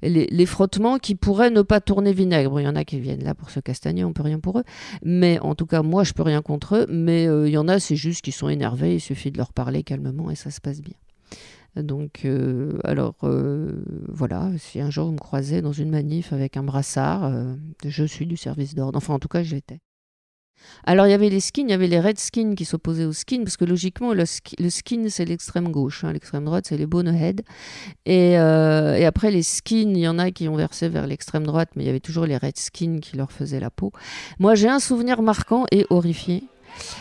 les, 0.02 0.46
frottements 0.46 0.98
qui 0.98 1.14
pourraient 1.14 1.50
ne 1.50 1.62
pas 1.62 1.80
tourner 1.80 2.12
vinaigre. 2.12 2.60
il 2.60 2.64
y 2.64 2.68
en 2.68 2.76
a 2.76 2.84
qui 2.84 2.98
viennent 2.98 3.24
là 3.24 3.34
pour 3.34 3.50
se 3.50 3.60
castagner, 3.60 4.04
on 4.04 4.12
peut 4.12 4.22
rien 4.22 4.40
pour 4.40 4.58
eux. 4.58 4.64
Mais 5.04 5.38
en 5.40 5.54
tout 5.54 5.66
cas, 5.66 5.82
moi, 5.82 6.04
je 6.04 6.12
peux 6.12 6.22
rien 6.22 6.42
contre 6.42 6.76
eux. 6.76 6.86
Mais 6.88 7.26
euh, 7.26 7.48
il 7.48 7.52
y 7.52 7.58
en 7.58 7.68
a, 7.68 7.78
c'est 7.78 7.96
juste 7.96 8.22
qu'ils 8.22 8.32
sont 8.32 8.48
énervés, 8.48 8.94
il 8.94 9.00
suffit 9.00 9.30
de 9.30 9.38
leur 9.38 9.52
parler 9.52 9.81
calmement 9.84 10.30
et 10.30 10.34
ça 10.34 10.50
se 10.50 10.60
passe 10.60 10.80
bien. 10.80 10.94
Donc, 11.76 12.26
euh, 12.26 12.78
alors 12.84 13.14
euh, 13.22 13.82
voilà, 14.08 14.50
si 14.58 14.80
un 14.80 14.90
jour 14.90 15.06
vous 15.06 15.12
me 15.12 15.18
croisez 15.18 15.62
dans 15.62 15.72
une 15.72 15.90
manif 15.90 16.32
avec 16.32 16.56
un 16.58 16.62
brassard, 16.62 17.24
euh, 17.24 17.54
je 17.84 18.04
suis 18.04 18.26
du 18.26 18.36
service 18.36 18.74
d'ordre. 18.74 18.98
Enfin, 18.98 19.14
en 19.14 19.18
tout 19.18 19.28
cas, 19.28 19.42
j'étais. 19.42 19.80
Alors, 20.84 21.06
il 21.06 21.10
y 21.10 21.14
avait 21.14 21.30
les 21.30 21.40
skins, 21.40 21.66
il 21.66 21.70
y 21.70 21.74
avait 21.74 21.88
les 21.88 21.98
redskins 21.98 22.54
qui 22.54 22.64
s'opposaient 22.64 23.06
aux 23.06 23.14
skins, 23.14 23.42
parce 23.42 23.56
que 23.56 23.64
logiquement, 23.64 24.12
le, 24.12 24.26
skin, 24.26 25.06
c'est 25.08 25.24
l'extrême 25.24 25.72
gauche, 25.72 26.04
hein, 26.04 26.12
l'extrême 26.12 26.44
droite, 26.44 26.66
c'est 26.68 26.76
les 26.76 26.86
boneheads. 26.86 27.42
Et, 28.04 28.32
et 28.34 29.04
après, 29.04 29.32
les 29.32 29.42
skins, 29.42 29.96
il 29.96 30.02
y 30.02 30.06
en 30.06 30.20
a 30.20 30.30
qui 30.30 30.46
ont 30.48 30.54
versé 30.54 30.88
vers 30.88 31.08
l'extrême 31.08 31.44
droite, 31.44 31.70
mais 31.74 31.82
il 31.82 31.86
y 31.86 31.90
avait 31.90 31.98
toujours 31.98 32.26
les 32.26 32.36
redskins 32.36 33.00
qui 33.00 33.16
leur 33.16 33.32
faisaient 33.32 33.58
la 33.58 33.70
peau. 33.70 33.90
Moi, 34.38 34.54
j'ai 34.54 34.68
un 34.68 34.78
souvenir 34.78 35.20
marquant 35.20 35.64
et 35.72 35.84
horrifié. 35.90 36.44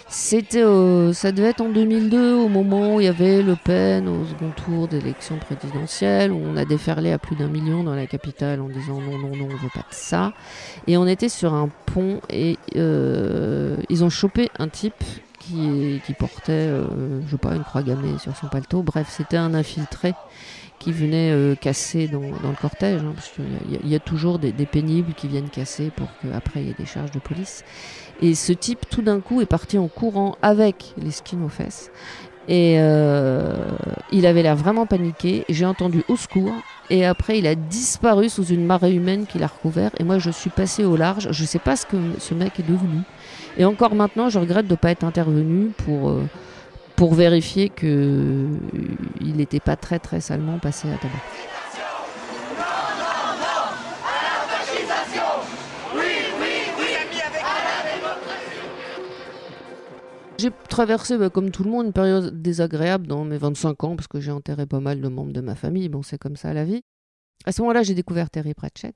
C'était, 0.07 0.63
ça 1.13 1.31
devait 1.31 1.49
être 1.49 1.61
en 1.61 1.69
2002, 1.69 2.35
au 2.35 2.49
moment 2.49 2.95
où 2.95 2.99
il 2.99 3.05
y 3.05 3.09
avait 3.09 3.41
Le 3.41 3.55
Pen 3.55 4.07
au 4.09 4.25
second 4.25 4.51
tour 4.51 4.87
d'élection 4.87 5.37
présidentielle, 5.37 6.31
où 6.31 6.41
on 6.43 6.57
a 6.57 6.65
déferlé 6.65 7.11
à 7.11 7.17
plus 7.17 7.35
d'un 7.35 7.47
million 7.47 7.83
dans 7.83 7.95
la 7.95 8.07
capitale 8.07 8.61
en 8.61 8.67
disant 8.67 8.99
non, 8.99 9.17
non, 9.17 9.35
non, 9.35 9.45
on 9.45 9.55
veut 9.55 9.69
pas 9.73 9.81
de 9.81 9.85
ça. 9.93 10.33
Et 10.87 10.97
on 10.97 11.07
était 11.07 11.29
sur 11.29 11.53
un 11.53 11.69
pont 11.85 12.21
et 12.29 12.57
euh, 12.75 13.77
ils 13.89 14.03
ont 14.03 14.09
chopé 14.09 14.49
un 14.59 14.67
type 14.67 15.03
qui, 15.39 16.13
portait, 16.17 16.51
euh, 16.51 17.21
je 17.25 17.31
sais 17.31 17.37
pas, 17.37 17.55
une 17.55 17.63
croix 17.63 17.83
gammée 17.83 18.17
sur 18.19 18.35
son 18.35 18.47
paletot. 18.47 18.83
Bref, 18.83 19.07
c'était 19.09 19.37
un 19.37 19.53
infiltré 19.53 20.13
qui 20.79 20.91
venait 20.91 21.31
euh, 21.31 21.55
casser 21.55 22.07
dans, 22.07 22.21
le 22.21 22.59
cortège, 22.59 23.01
hein, 23.01 23.13
parce 23.13 23.29
qu'il 23.29 23.89
y, 23.89 23.95
a 23.95 23.99
toujours 23.99 24.39
des, 24.39 24.51
des, 24.51 24.65
pénibles 24.65 25.13
qui 25.13 25.27
viennent 25.27 25.49
casser 25.49 25.91
pour 25.95 26.07
qu'après 26.21 26.61
il 26.61 26.67
y 26.67 26.71
ait 26.71 26.75
des 26.77 26.85
charges 26.85 27.11
de 27.11 27.19
police. 27.19 27.63
Et 28.21 28.35
ce 28.35 28.53
type, 28.53 28.85
tout 28.89 29.01
d'un 29.01 29.19
coup, 29.19 29.41
est 29.41 29.45
parti 29.45 29.77
en 29.77 29.87
courant 29.87 30.35
avec 30.41 30.93
les 30.97 31.11
skins 31.11 31.43
aux 31.43 31.49
fesses. 31.49 31.91
Et 32.47 32.75
euh, 32.79 33.53
il 34.11 34.25
avait 34.25 34.43
l'air 34.43 34.55
vraiment 34.55 34.85
paniqué. 34.85 35.45
J'ai 35.49 35.65
entendu 35.65 36.03
au 36.07 36.15
secours. 36.15 36.53
Et 36.89 37.05
après, 37.05 37.39
il 37.39 37.47
a 37.47 37.55
disparu 37.55 38.29
sous 38.29 38.45
une 38.45 38.65
marée 38.65 38.93
humaine 38.93 39.25
qui 39.25 39.39
l'a 39.39 39.47
recouvert. 39.47 39.91
Et 39.99 40.03
moi, 40.03 40.19
je 40.19 40.29
suis 40.29 40.49
passé 40.49 40.83
au 40.83 40.95
large. 40.95 41.29
Je 41.31 41.41
ne 41.41 41.47
sais 41.47 41.59
pas 41.59 41.75
ce 41.75 41.85
que 41.85 41.97
ce 42.19 42.33
mec 42.33 42.59
est 42.59 42.67
devenu. 42.67 43.01
Et 43.57 43.65
encore 43.65 43.95
maintenant, 43.95 44.29
je 44.29 44.39
regrette 44.39 44.67
de 44.67 44.73
ne 44.73 44.77
pas 44.77 44.91
être 44.91 45.03
intervenu 45.03 45.67
pour, 45.85 46.09
euh, 46.09 46.23
pour 46.95 47.13
vérifier 47.13 47.69
qu'il 47.69 48.59
n'était 49.19 49.59
pas 49.59 49.75
très 49.75 49.99
très 49.99 50.19
salement 50.19 50.59
passé 50.59 50.87
à 50.89 50.97
tabac. 50.97 51.60
J'ai 60.41 60.49
traversé, 60.69 61.19
bah, 61.19 61.29
comme 61.29 61.51
tout 61.51 61.63
le 61.63 61.69
monde, 61.69 61.85
une 61.85 61.93
période 61.93 62.41
désagréable 62.41 63.05
dans 63.05 63.23
mes 63.23 63.37
25 63.37 63.83
ans, 63.83 63.95
parce 63.95 64.07
que 64.07 64.19
j'ai 64.19 64.31
enterré 64.31 64.65
pas 64.65 64.79
mal 64.79 64.99
de 64.99 65.07
membres 65.07 65.33
de 65.33 65.41
ma 65.41 65.53
famille. 65.53 65.87
Bon, 65.87 66.01
c'est 66.01 66.17
comme 66.17 66.35
ça 66.35 66.51
la 66.51 66.65
vie. 66.65 66.81
À 67.45 67.51
ce 67.51 67.61
moment-là, 67.61 67.83
j'ai 67.83 67.93
découvert 67.93 68.31
Terry 68.31 68.55
Pratchett. 68.55 68.95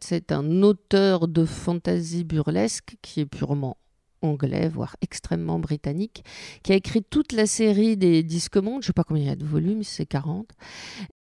C'est 0.00 0.32
un 0.32 0.62
auteur 0.64 1.28
de 1.28 1.44
fantasy 1.44 2.24
burlesque 2.24 2.96
qui 3.02 3.20
est 3.20 3.26
purement 3.26 3.76
anglais, 4.20 4.68
voire 4.68 4.96
extrêmement 5.00 5.60
britannique, 5.60 6.24
qui 6.64 6.72
a 6.72 6.74
écrit 6.74 7.04
toute 7.04 7.30
la 7.30 7.46
série 7.46 7.96
des 7.96 8.24
Disques 8.24 8.56
Mondes, 8.56 8.82
je 8.82 8.86
ne 8.86 8.88
sais 8.88 8.92
pas 8.92 9.04
combien 9.04 9.22
il 9.22 9.28
y 9.28 9.32
a 9.32 9.36
de 9.36 9.44
volumes, 9.44 9.84
c'est 9.84 10.06
40, 10.06 10.48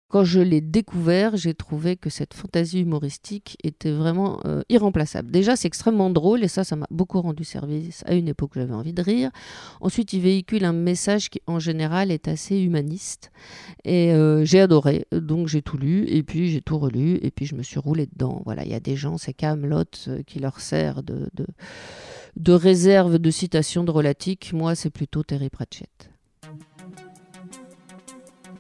quand 0.10 0.24
je 0.24 0.40
l'ai 0.40 0.60
découvert, 0.60 1.38
j'ai 1.38 1.54
trouvé 1.54 1.96
que 1.96 2.10
cette 2.10 2.34
fantaisie 2.34 2.82
humoristique 2.82 3.58
était 3.64 3.92
vraiment 3.92 4.40
euh, 4.46 4.64
irremplaçable. 4.68 5.30
Déjà, 5.30 5.56
c'est 5.56 5.68
extrêmement 5.68 6.10
drôle 6.10 6.44
et 6.44 6.48
ça, 6.48 6.64
ça 6.64 6.76
m'a 6.76 6.88
beaucoup 6.90 7.22
rendu 7.22 7.44
service 7.44 8.04
à 8.08 8.16
une 8.16 8.28
époque 8.28 8.56
où 8.56 8.60
j'avais 8.60 8.74
envie 8.74 8.92
de 8.92 9.04
rire. 9.04 9.30
Ensuite, 9.82 10.12
il 10.14 10.22
véhicule 10.22 10.66
un 10.66 10.74
message 10.74 11.30
qui, 11.30 11.42
en 11.46 11.60
général, 11.60 12.10
est 12.10 12.28
assez 12.28 12.60
humaniste 12.60 13.32
et 13.86 14.12
euh, 14.12 14.44
j'ai 14.46 14.60
adoré. 14.60 15.06
Donc, 15.12 15.48
j'ai 15.48 15.62
tout 15.62 15.78
lu 15.78 16.06
et 16.08 16.24
puis 16.24 16.50
j'ai 16.50 16.62
tout 16.62 16.80
relu 16.80 17.20
et 17.22 17.30
puis 17.30 17.46
je 17.46 17.54
me 17.54 17.62
suis 17.62 17.80
roulé 17.80 18.08
dedans. 18.08 18.42
Voilà, 18.46 18.66
il 18.66 18.72
y 18.72 18.76
a 18.76 18.80
des 18.80 18.96
gens, 18.96 19.20
c'est 19.20 19.34
Camelot 19.34 19.84
euh, 20.08 20.24
qui 20.24 20.40
leur 20.40 20.60
sert 20.60 21.04
de, 21.04 21.30
de, 21.36 21.46
de 22.36 22.52
réserve 22.52 23.20
de 23.20 23.30
citations 23.30 23.84
drôlatiques. 23.84 24.54
Moi, 24.54 24.74
c'est 24.74 24.90
plutôt 24.90 25.22
Terry 25.22 25.52
Pratchett 25.52 26.10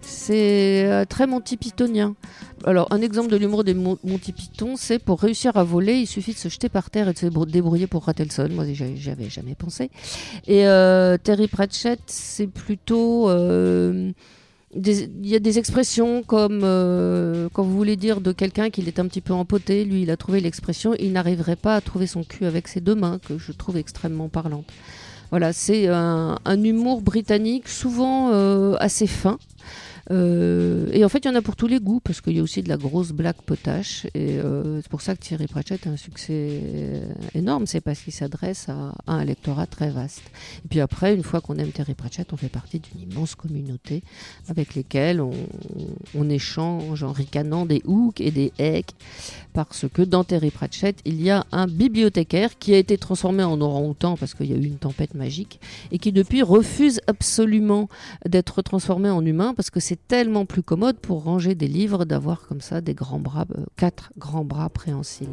c'est 0.01 0.85
euh, 0.85 1.05
très 1.05 1.27
Monty 1.27 1.57
Pythonien. 1.57 2.15
Alors, 2.65 2.87
un 2.91 3.01
exemple 3.01 3.29
de 3.29 3.37
l'humour 3.37 3.63
des 3.63 3.73
Monty 3.73 4.33
Python, 4.33 4.75
c'est 4.75 4.99
pour 4.99 5.19
réussir 5.21 5.55
à 5.57 5.63
voler, 5.63 5.95
il 5.95 6.07
suffit 6.07 6.33
de 6.33 6.37
se 6.37 6.49
jeter 6.49 6.69
par 6.69 6.89
terre 6.89 7.07
et 7.07 7.13
de 7.13 7.17
se 7.17 7.25
débrouiller 7.45 7.87
pour 7.87 8.03
rater 8.05 8.23
le 8.23 8.31
sol. 8.31 8.51
Moi, 8.51 8.65
j'avais 8.73 9.29
jamais 9.29 9.55
pensé. 9.55 9.91
Et 10.47 10.67
euh, 10.67 11.17
Terry 11.17 11.47
Pratchett, 11.47 11.99
c'est 12.07 12.47
plutôt. 12.47 13.29
Euh, 13.29 14.11
il 14.75 15.27
y 15.27 15.35
a 15.35 15.39
des 15.39 15.57
expressions 15.57 16.21
comme 16.21 16.59
quand 16.59 17.63
vous 17.63 17.75
voulez 17.75 17.95
dire 17.95 18.21
de 18.21 18.31
quelqu'un 18.31 18.69
qu'il 18.69 18.87
est 18.87 18.99
un 18.99 19.07
petit 19.07 19.19
peu 19.19 19.33
empoté, 19.33 19.83
lui 19.83 20.03
il 20.03 20.11
a 20.11 20.17
trouvé 20.17 20.41
l'expression, 20.41 20.93
il 20.99 21.11
n'arriverait 21.11 21.55
pas 21.55 21.75
à 21.75 21.81
trouver 21.81 22.05
son 22.05 22.23
cul 22.23 22.45
avec 22.45 22.67
ses 22.67 22.79
deux 22.79 22.93
mains, 22.93 23.17
que 23.17 23.39
je 23.39 23.51
trouve 23.51 23.77
extrêmement 23.77 24.29
parlante. 24.29 24.67
Voilà, 25.31 25.53
c'est 25.53 25.87
un, 25.87 26.37
humour 26.63 27.01
britannique 27.01 27.67
souvent 27.67 28.31
assez 28.75 29.07
fin, 29.07 29.39
et 30.11 31.05
en 31.05 31.09
fait, 31.09 31.19
il 31.19 31.27
y 31.27 31.29
en 31.29 31.35
a 31.35 31.41
pour 31.41 31.55
tous 31.55 31.67
les 31.67 31.79
goûts, 31.79 31.99
parce 31.99 32.21
qu'il 32.21 32.35
y 32.35 32.39
a 32.39 32.43
aussi 32.43 32.63
de 32.63 32.69
la 32.69 32.77
grosse 32.77 33.11
blague 33.11 33.41
potache. 33.45 34.07
Et 34.15 34.39
euh, 34.39 34.81
c'est 34.81 34.89
pour 34.89 35.01
ça 35.01 35.15
que 35.15 35.21
Thierry 35.21 35.47
Pratchett 35.47 35.85
a 35.87 35.91
un 35.91 35.97
succès 35.97 36.61
énorme, 37.35 37.67
c'est 37.67 37.81
parce 37.81 38.01
qu'il 38.01 38.13
s'adresse 38.13 38.69
à, 38.69 38.93
un 39.07 39.23
lectorat 39.23 39.67
très 39.67 39.89
vaste. 39.89 40.23
Et 40.65 40.67
puis 40.67 40.79
après, 40.79 41.13
une 41.13 41.23
fois 41.23 41.41
qu'on 41.41 41.57
aime 41.57 41.71
Thierry 41.71 41.93
Pratchett, 41.93 42.33
on 42.33 42.37
fait 42.37 42.49
partie 42.49 42.79
d'une 42.79 43.11
immense 43.11 43.35
communauté 43.35 44.03
avec 44.47 44.75
lesquelles 44.75 45.21
on, 45.21 45.31
on, 46.15 46.29
échange 46.29 47.03
en 47.03 47.11
ricanant 47.11 47.65
des 47.65 47.81
hooks 47.85 48.21
et 48.21 48.31
des 48.31 48.51
hecks, 48.59 48.93
parce 49.65 49.87
que 49.91 50.01
dans 50.01 50.23
Terry 50.23 50.51
Pratchett, 50.51 50.99
il 51.05 51.21
y 51.21 51.29
a 51.29 51.45
un 51.51 51.67
bibliothécaire 51.67 52.57
qui 52.57 52.73
a 52.73 52.77
été 52.77 52.97
transformé 52.97 53.43
en 53.43 53.59
orang-outan 53.59 54.17
parce 54.17 54.33
qu'il 54.33 54.47
y 54.47 54.53
a 54.53 54.57
eu 54.57 54.65
une 54.65 54.77
tempête 54.77 55.13
magique, 55.13 55.59
et 55.91 55.97
qui 55.97 56.11
depuis 56.11 56.41
refuse 56.41 57.01
absolument 57.07 57.89
d'être 58.25 58.61
transformé 58.61 59.09
en 59.09 59.25
humain 59.25 59.53
parce 59.55 59.69
que 59.69 59.79
c'est 59.79 60.07
tellement 60.07 60.45
plus 60.45 60.63
commode 60.63 60.97
pour 60.97 61.23
ranger 61.23 61.55
des 61.55 61.67
livres 61.67 62.05
d'avoir 62.05 62.47
comme 62.47 62.61
ça 62.61 62.81
des 62.81 62.93
grands 62.93 63.19
bras, 63.19 63.45
euh, 63.57 63.65
quatre 63.75 64.11
grands 64.17 64.45
bras 64.45 64.69
préhensiles. 64.69 65.29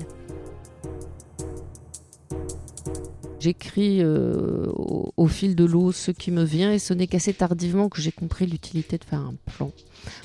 J'écris 3.47 4.03
euh, 4.03 4.67
au, 4.75 5.29
fil 5.29 5.55
de 5.55 5.65
l'eau 5.65 5.93
ce 5.93 6.11
qui 6.11 6.33
me 6.33 6.43
vient 6.43 6.73
et 6.73 6.81
ce 6.81 6.93
n'est 6.93 7.07
qu'assez 7.07 7.33
tardivement 7.33 7.89
que 7.89 8.03
j'ai 8.03 8.11
compris 8.11 8.45
l'utilité 8.45 8.99
de 8.99 9.05
faire 9.05 9.21
un 9.21 9.35
plan 9.45 9.71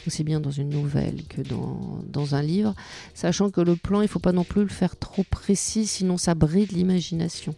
aussi 0.07 0.23
bien 0.23 0.39
dans 0.39 0.51
une 0.51 0.69
nouvelle 0.69 1.23
que 1.29 1.41
dans, 1.41 1.99
dans 2.07 2.35
un 2.35 2.41
livre, 2.41 2.73
sachant 3.13 3.49
que 3.49 3.61
le 3.61 3.75
plan, 3.75 4.01
il 4.01 4.05
ne 4.05 4.09
faut 4.09 4.19
pas 4.19 4.31
non 4.31 4.43
plus 4.43 4.61
le 4.61 4.69
faire 4.69 4.97
trop 4.97 5.23
précis, 5.23 5.85
sinon 5.85 6.17
ça 6.17 6.35
bride 6.35 6.71
l'imagination. 6.71 7.55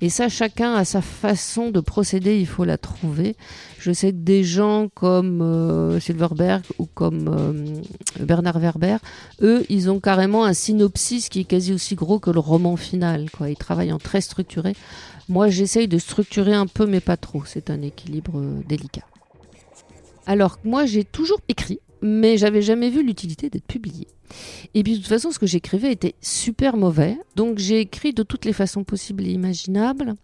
Et 0.00 0.08
ça, 0.08 0.28
chacun 0.28 0.74
a 0.74 0.84
sa 0.84 1.00
façon 1.00 1.70
de 1.70 1.80
procéder, 1.80 2.38
il 2.38 2.46
faut 2.46 2.64
la 2.64 2.78
trouver. 2.78 3.36
Je 3.78 3.92
sais 3.92 4.12
que 4.12 4.18
des 4.18 4.44
gens 4.44 4.88
comme 4.94 5.42
euh, 5.42 6.00
Silverberg 6.00 6.62
comme 6.94 7.28
euh, 7.28 8.24
Bernard 8.24 8.58
Werber, 8.58 8.96
eux, 9.42 9.64
ils 9.68 9.90
ont 9.90 10.00
carrément 10.00 10.44
un 10.44 10.54
synopsis 10.54 11.28
qui 11.28 11.40
est 11.40 11.44
quasi 11.44 11.72
aussi 11.72 11.94
gros 11.94 12.18
que 12.18 12.30
le 12.30 12.40
roman 12.40 12.76
final. 12.76 13.26
Ils 13.46 13.56
travaillent 13.56 13.92
en 13.92 13.98
très 13.98 14.20
structuré. 14.20 14.74
Moi, 15.28 15.48
j'essaye 15.48 15.88
de 15.88 15.98
structurer 15.98 16.54
un 16.54 16.66
peu, 16.66 16.86
mais 16.86 17.00
pas 17.00 17.16
trop. 17.16 17.42
C'est 17.46 17.70
un 17.70 17.82
équilibre 17.82 18.38
euh, 18.38 18.60
délicat. 18.68 19.04
Alors 20.26 20.58
moi 20.64 20.86
j'ai 20.86 21.04
toujours 21.04 21.40
écrit, 21.48 21.80
mais 22.00 22.36
j'avais 22.38 22.62
jamais 22.62 22.90
vu 22.90 23.02
l'utilité 23.02 23.50
d'être 23.50 23.66
publié. 23.66 24.06
Et 24.74 24.82
puis 24.82 24.92
de 24.94 24.98
toute 24.98 25.08
façon, 25.08 25.30
ce 25.30 25.38
que 25.38 25.46
j'écrivais 25.46 25.92
était 25.92 26.14
super 26.20 26.76
mauvais. 26.76 27.18
Donc 27.36 27.58
j'ai 27.58 27.80
écrit 27.80 28.12
de 28.12 28.22
toutes 28.22 28.44
les 28.44 28.52
façons 28.52 28.84
possibles 28.84 29.24
et 29.24 29.30
imaginables 29.30 30.14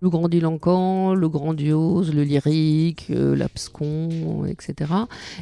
le 0.00 0.10
grandiloquent, 0.10 1.14
le 1.14 1.28
grandiose, 1.28 2.14
le 2.14 2.22
lyrique, 2.22 3.06
euh, 3.10 3.34
l'abscon, 3.34 4.44
etc. 4.46 4.92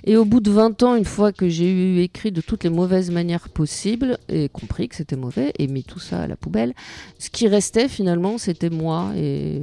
Et 0.04 0.16
au 0.16 0.24
bout 0.24 0.40
de 0.40 0.50
20 0.50 0.82
ans, 0.82 0.94
une 0.94 1.04
fois 1.04 1.32
que 1.32 1.48
j'ai 1.48 1.70
eu 1.70 2.00
écrit 2.00 2.32
de 2.32 2.40
toutes 2.40 2.64
les 2.64 2.70
mauvaises 2.70 3.10
manières 3.10 3.48
possibles, 3.48 4.18
et 4.28 4.48
compris 4.48 4.88
que 4.88 4.96
c'était 4.96 5.16
mauvais, 5.16 5.52
et 5.58 5.66
mis 5.66 5.84
tout 5.84 5.98
ça 5.98 6.22
à 6.22 6.26
la 6.26 6.36
poubelle, 6.36 6.74
ce 7.18 7.28
qui 7.28 7.48
restait 7.48 7.88
finalement, 7.88 8.38
c'était 8.38 8.70
moi 8.70 9.12
et 9.16 9.60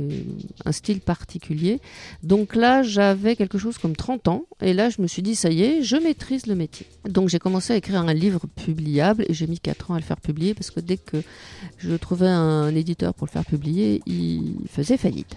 un 0.66 0.72
style 0.72 1.02
particulier. 1.02 1.80
Donc 2.22 2.56
là, 2.56 2.84
j'avais 2.84 3.36
quelque 3.36 3.58
chose 3.58 3.78
comme 3.78 3.96
30 3.96 4.28
ans, 4.28 4.44
et 4.62 4.74
là, 4.74 4.90
je 4.90 5.02
me 5.02 5.08
suis 5.08 5.22
dit, 5.22 5.36
ça 5.36 5.50
y 5.50 5.64
est, 5.64 5.82
je 5.82 5.96
maîtrise 5.96 6.46
le 6.46 6.56
métier. 6.56 6.86
Donc 7.10 7.30
j'ai 7.30 7.40
commencé 7.40 7.74
à 7.74 7.78
écrire 7.78 8.02
un 8.02 8.14
livre 8.14 8.42
publiable, 8.56 9.26
et 9.28 9.34
j'ai 9.34 9.48
mis 9.48 9.60
4 9.60 9.92
ans 9.92 9.94
à 9.96 9.98
le 9.98 10.04
faire 10.04 10.20
publier, 10.20 10.54
parce 10.54 10.72
que 10.72 10.80
dès 10.80 10.98
que 10.98 11.22
je 11.78 11.96
trouvais 11.96 12.28
un 12.28 12.74
éditeur 12.76 13.14
pour 13.14 13.28
le 13.28 13.32
faire 13.32 13.46
publier, 13.46 14.02
il 14.06 14.56
faisait 14.70 14.98
faillite. 14.98 15.36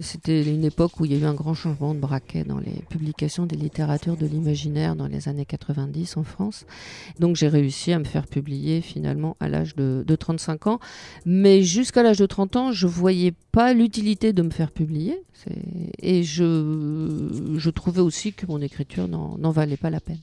C'était 0.00 0.42
une 0.42 0.64
époque 0.64 0.98
où 1.00 1.04
il 1.04 1.12
y 1.12 1.16
a 1.16 1.18
eu 1.18 1.24
un 1.24 1.34
grand 1.34 1.54
changement 1.54 1.94
de 1.94 2.00
braquet 2.00 2.44
dans 2.44 2.58
les 2.58 2.82
publications 2.88 3.46
des 3.46 3.56
littératures 3.56 4.16
de 4.16 4.26
l'imaginaire 4.26 4.96
dans 4.96 5.06
les 5.06 5.28
années 5.28 5.44
90 5.44 6.16
en 6.16 6.24
France. 6.24 6.66
Donc 7.20 7.36
j'ai 7.36 7.48
réussi 7.48 7.92
à 7.92 7.98
me 7.98 8.04
faire 8.04 8.26
publier 8.26 8.80
finalement 8.80 9.36
à 9.40 9.48
l'âge 9.48 9.74
de, 9.76 10.04
35 10.14 10.66
ans. 10.66 10.80
Mais 11.26 11.62
jusqu'à 11.62 12.02
l'âge 12.02 12.18
de 12.18 12.26
30 12.26 12.56
ans, 12.56 12.72
je 12.72 12.86
voyais 12.86 13.32
pas 13.52 13.72
l'utilité 13.72 14.32
de 14.32 14.42
me 14.42 14.50
faire 14.50 14.70
publier. 14.70 15.20
Et 15.98 16.22
je 16.22 17.70
trouvais 17.70 18.00
aussi 18.00 18.32
que 18.32 18.46
mon 18.46 18.60
écriture 18.60 19.08
n'en 19.08 19.50
valait 19.50 19.76
pas 19.76 19.90
la 19.90 20.00
peine. 20.00 20.20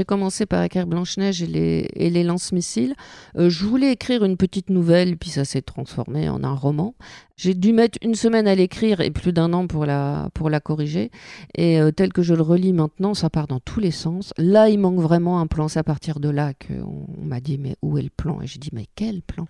J'ai 0.00 0.06
commencé 0.06 0.46
par 0.46 0.62
écrire 0.62 0.86
Blanche-Neige 0.86 1.42
et 1.42 1.46
les, 1.46 1.86
et 1.94 2.08
les 2.08 2.24
lance-missiles. 2.24 2.94
Euh, 3.36 3.50
je 3.50 3.66
voulais 3.66 3.92
écrire 3.92 4.24
une 4.24 4.38
petite 4.38 4.70
nouvelle, 4.70 5.18
puis 5.18 5.28
ça 5.28 5.44
s'est 5.44 5.60
transformé 5.60 6.30
en 6.30 6.42
un 6.42 6.54
roman. 6.54 6.94
J'ai 7.36 7.52
dû 7.52 7.74
mettre 7.74 7.98
une 8.00 8.14
semaine 8.14 8.48
à 8.48 8.54
l'écrire 8.54 9.02
et 9.02 9.10
plus 9.10 9.34
d'un 9.34 9.52
an 9.52 9.66
pour 9.66 9.84
la, 9.84 10.30
pour 10.32 10.48
la 10.48 10.58
corriger. 10.58 11.10
Et 11.54 11.78
euh, 11.78 11.90
tel 11.90 12.14
que 12.14 12.22
je 12.22 12.32
le 12.32 12.40
relis 12.40 12.72
maintenant, 12.72 13.12
ça 13.12 13.28
part 13.28 13.46
dans 13.46 13.60
tous 13.60 13.78
les 13.78 13.90
sens. 13.90 14.32
Là, 14.38 14.70
il 14.70 14.78
manque 14.78 15.00
vraiment 15.00 15.38
un 15.38 15.46
plan. 15.46 15.68
C'est 15.68 15.78
à 15.78 15.84
partir 15.84 16.18
de 16.18 16.30
là 16.30 16.54
qu'on 16.54 17.06
on, 17.18 17.26
m'a 17.26 17.40
dit, 17.40 17.58
mais 17.58 17.76
où 17.82 17.98
est 17.98 18.02
le 18.02 18.08
plan? 18.08 18.40
Et 18.40 18.46
j'ai 18.46 18.58
dit, 18.58 18.70
mais 18.72 18.86
quel 18.94 19.20
plan? 19.20 19.44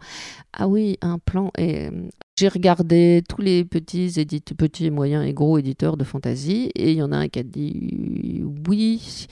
Ah 0.53 0.67
oui, 0.67 0.99
un 1.01 1.21
plan. 1.21 1.53
Et 1.59 1.87
euh, 1.87 2.09
j'ai 2.37 2.49
regardé 2.49 3.23
tous 3.29 3.41
les 3.41 3.65
petits, 3.65 4.13
petits, 4.57 4.91
moyens 4.91 5.25
et 5.25 5.33
gros 5.33 5.59
éditeurs 5.59 5.97
de 5.97 6.03
fantasy. 6.03 6.73
Et 6.75 6.91
il 6.91 6.97
y 6.97 7.03
en 7.03 7.13
a 7.13 7.19
un 7.19 7.29
qui 7.29 7.39
a 7.39 7.45
dit, 7.45 8.43
oui 8.67 9.29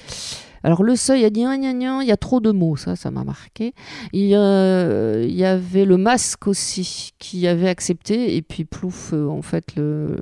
alors 0.63 0.83
le 0.83 0.97
seuil 0.97 1.25
a 1.25 1.31
dit 1.31 1.45
il 1.49 2.07
y 2.07 2.13
a 2.13 2.17
trop 2.17 2.41
de 2.41 2.51
mots, 2.51 2.77
ça, 2.77 2.97
ça 2.97 3.11
m'a 3.11 3.25
marqué. 3.25 3.75
Il 4.13 4.27
y, 4.27 4.35
avait 4.35 5.85
le 5.85 5.97
masque 5.97 6.47
aussi 6.47 7.13
qui 7.19 7.47
avait 7.47 7.69
accepté, 7.69 8.37
et 8.37 8.43
puis 8.43 8.65
plouf, 8.65 9.13
euh, 9.13 9.27
en 9.29 9.43
fait, 9.43 9.77
le, 9.77 10.17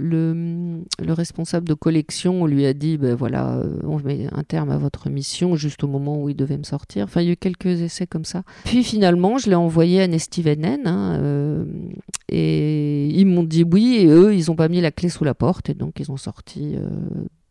le, 0.00 0.82
responsable 1.12 1.68
de 1.68 1.74
collection 1.74 2.46
lui 2.46 2.66
a 2.66 2.74
dit 2.74 2.98
ben 2.98 3.14
voilà, 3.14 3.56
euh, 3.56 3.78
on 3.84 3.98
met 3.98 4.28
un 4.32 4.42
terme 4.42 4.70
à 4.70 4.78
votre 4.78 5.08
mission 5.08 5.56
juste 5.56 5.84
au 5.84 5.88
moment 5.88 6.22
où 6.22 6.28
il 6.28 6.36
devait 6.36 6.58
me 6.58 6.64
sortir. 6.64 7.04
Enfin, 7.04 7.22
il 7.22 7.26
y 7.26 7.30
a 7.30 7.32
eu 7.32 7.36
quelques 7.36 7.80
essais 7.80 8.06
comme 8.06 8.24
ça. 8.24 8.42
Puis 8.64 8.84
finalement, 8.84 9.38
je 9.38 9.48
l'ai 9.48 9.56
envoyé 9.56 10.02
à 10.02 10.08
Nestivenen, 10.08 10.86
hein, 10.86 11.18
euh, 11.20 11.64
Et 12.28 13.08
ils 13.08 13.26
m'ont 13.26 13.44
dit 13.44 13.64
oui, 13.64 13.96
et 14.00 14.06
eux, 14.06 14.34
ils 14.34 14.46
n'ont 14.48 14.56
pas 14.56 14.68
mis 14.68 14.80
la 14.80 14.90
clé 14.90 15.08
sous 15.08 15.24
la 15.24 15.34
porte, 15.34 15.70
et 15.70 15.74
donc 15.74 16.00
ils 16.00 16.10
ont 16.10 16.16
sorti, 16.16 16.76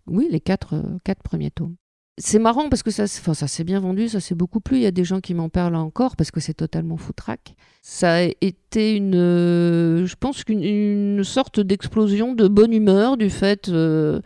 oui, 0.08 0.28
les 0.32 0.40
quatre, 0.40 0.76
quatre 1.04 1.24
premiers 1.24 1.52
tomes. 1.52 1.76
C'est 2.20 2.40
marrant 2.40 2.68
parce 2.68 2.82
que 2.82 2.90
ça, 2.90 3.04
enfin, 3.04 3.36
ça 3.36 3.48
s'est 3.48 3.64
bien 3.64 3.80
vendu, 3.80 4.10
ça 4.10 4.20
s'est 4.20 4.34
beaucoup 4.34 4.60
plu. 4.60 4.78
Il 4.78 4.82
y 4.82 4.88
a 4.88 4.92
des 4.92 5.04
gens 5.04 5.20
qui 5.20 5.36
m'en 5.36 5.50
parlent 5.50 5.76
encore 5.76 6.16
parce 6.16 6.32
que 6.32 6.40
c'est 6.40 6.56
totalement 6.56 6.98
foutraque. 6.98 7.56
Ça 7.84 8.16
a 8.16 8.22
été 8.42 8.96
une, 8.96 9.14
je 9.14 10.16
pense 10.20 10.44
qu'une 10.44 10.64
une 10.64 11.24
sorte 11.24 11.60
d'explosion 11.60 12.34
de 12.34 12.48
bonne 12.48 12.74
humeur 12.74 13.18
du 13.18 13.30
fait 13.30 13.70
euh, 13.70 14.20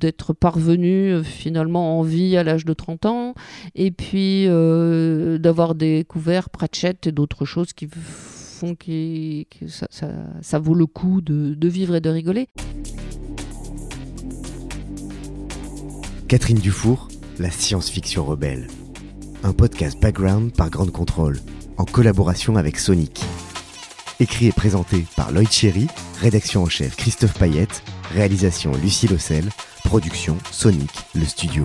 d'être 0.00 0.34
parvenu 0.34 1.12
euh, 1.12 1.22
finalement 1.22 1.98
en 1.98 2.02
vie 2.02 2.36
à 2.36 2.44
l'âge 2.44 2.66
de 2.66 2.74
30 2.74 3.06
ans 3.06 3.34
et 3.74 3.90
puis 3.90 4.44
euh, 4.46 5.38
d'avoir 5.38 5.74
découvert 5.74 6.50
Pratchett 6.50 7.06
et 7.06 7.12
d'autres 7.12 7.46
choses 7.46 7.72
qui 7.72 7.88
font 7.90 8.74
que 8.74 9.44
ça, 9.66 10.58
vaut 10.58 10.74
le 10.74 10.86
coup 10.86 11.22
de 11.22 11.68
vivre 11.68 11.96
et 11.96 12.02
de 12.02 12.10
rigoler. 12.10 12.48
Catherine 16.28 16.58
Dufour, 16.58 17.08
la 17.40 17.50
science-fiction 17.50 18.22
rebelle. 18.22 18.66
Un 19.42 19.54
podcast 19.54 19.98
background 19.98 20.52
par 20.52 20.68
Grande 20.68 20.92
Contrôle, 20.92 21.38
en 21.78 21.86
collaboration 21.86 22.56
avec 22.56 22.78
Sonic. 22.78 23.24
Écrit 24.20 24.48
et 24.48 24.52
présenté 24.52 25.06
par 25.16 25.32
Lloyd 25.32 25.50
Cherry, 25.50 25.86
rédaction 26.20 26.62
en 26.62 26.68
chef 26.68 26.96
Christophe 26.96 27.38
Payette, 27.38 27.82
réalisation 28.12 28.72
Lucie 28.82 29.08
Lossel, 29.08 29.48
production 29.84 30.36
Sonic, 30.50 30.90
le 31.14 31.24
studio. 31.24 31.64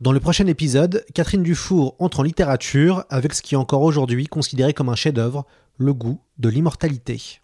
Dans 0.00 0.12
le 0.12 0.20
prochain 0.20 0.46
épisode, 0.46 1.04
Catherine 1.12 1.42
Dufour 1.42 1.96
entre 1.98 2.20
en 2.20 2.22
littérature 2.22 3.04
avec 3.10 3.34
ce 3.34 3.42
qui 3.42 3.56
est 3.56 3.58
encore 3.58 3.82
aujourd'hui 3.82 4.26
considéré 4.26 4.72
comme 4.72 4.88
un 4.88 4.94
chef-d'œuvre, 4.94 5.44
le 5.76 5.92
goût 5.92 6.18
de 6.38 6.48
l'immortalité. 6.48 7.40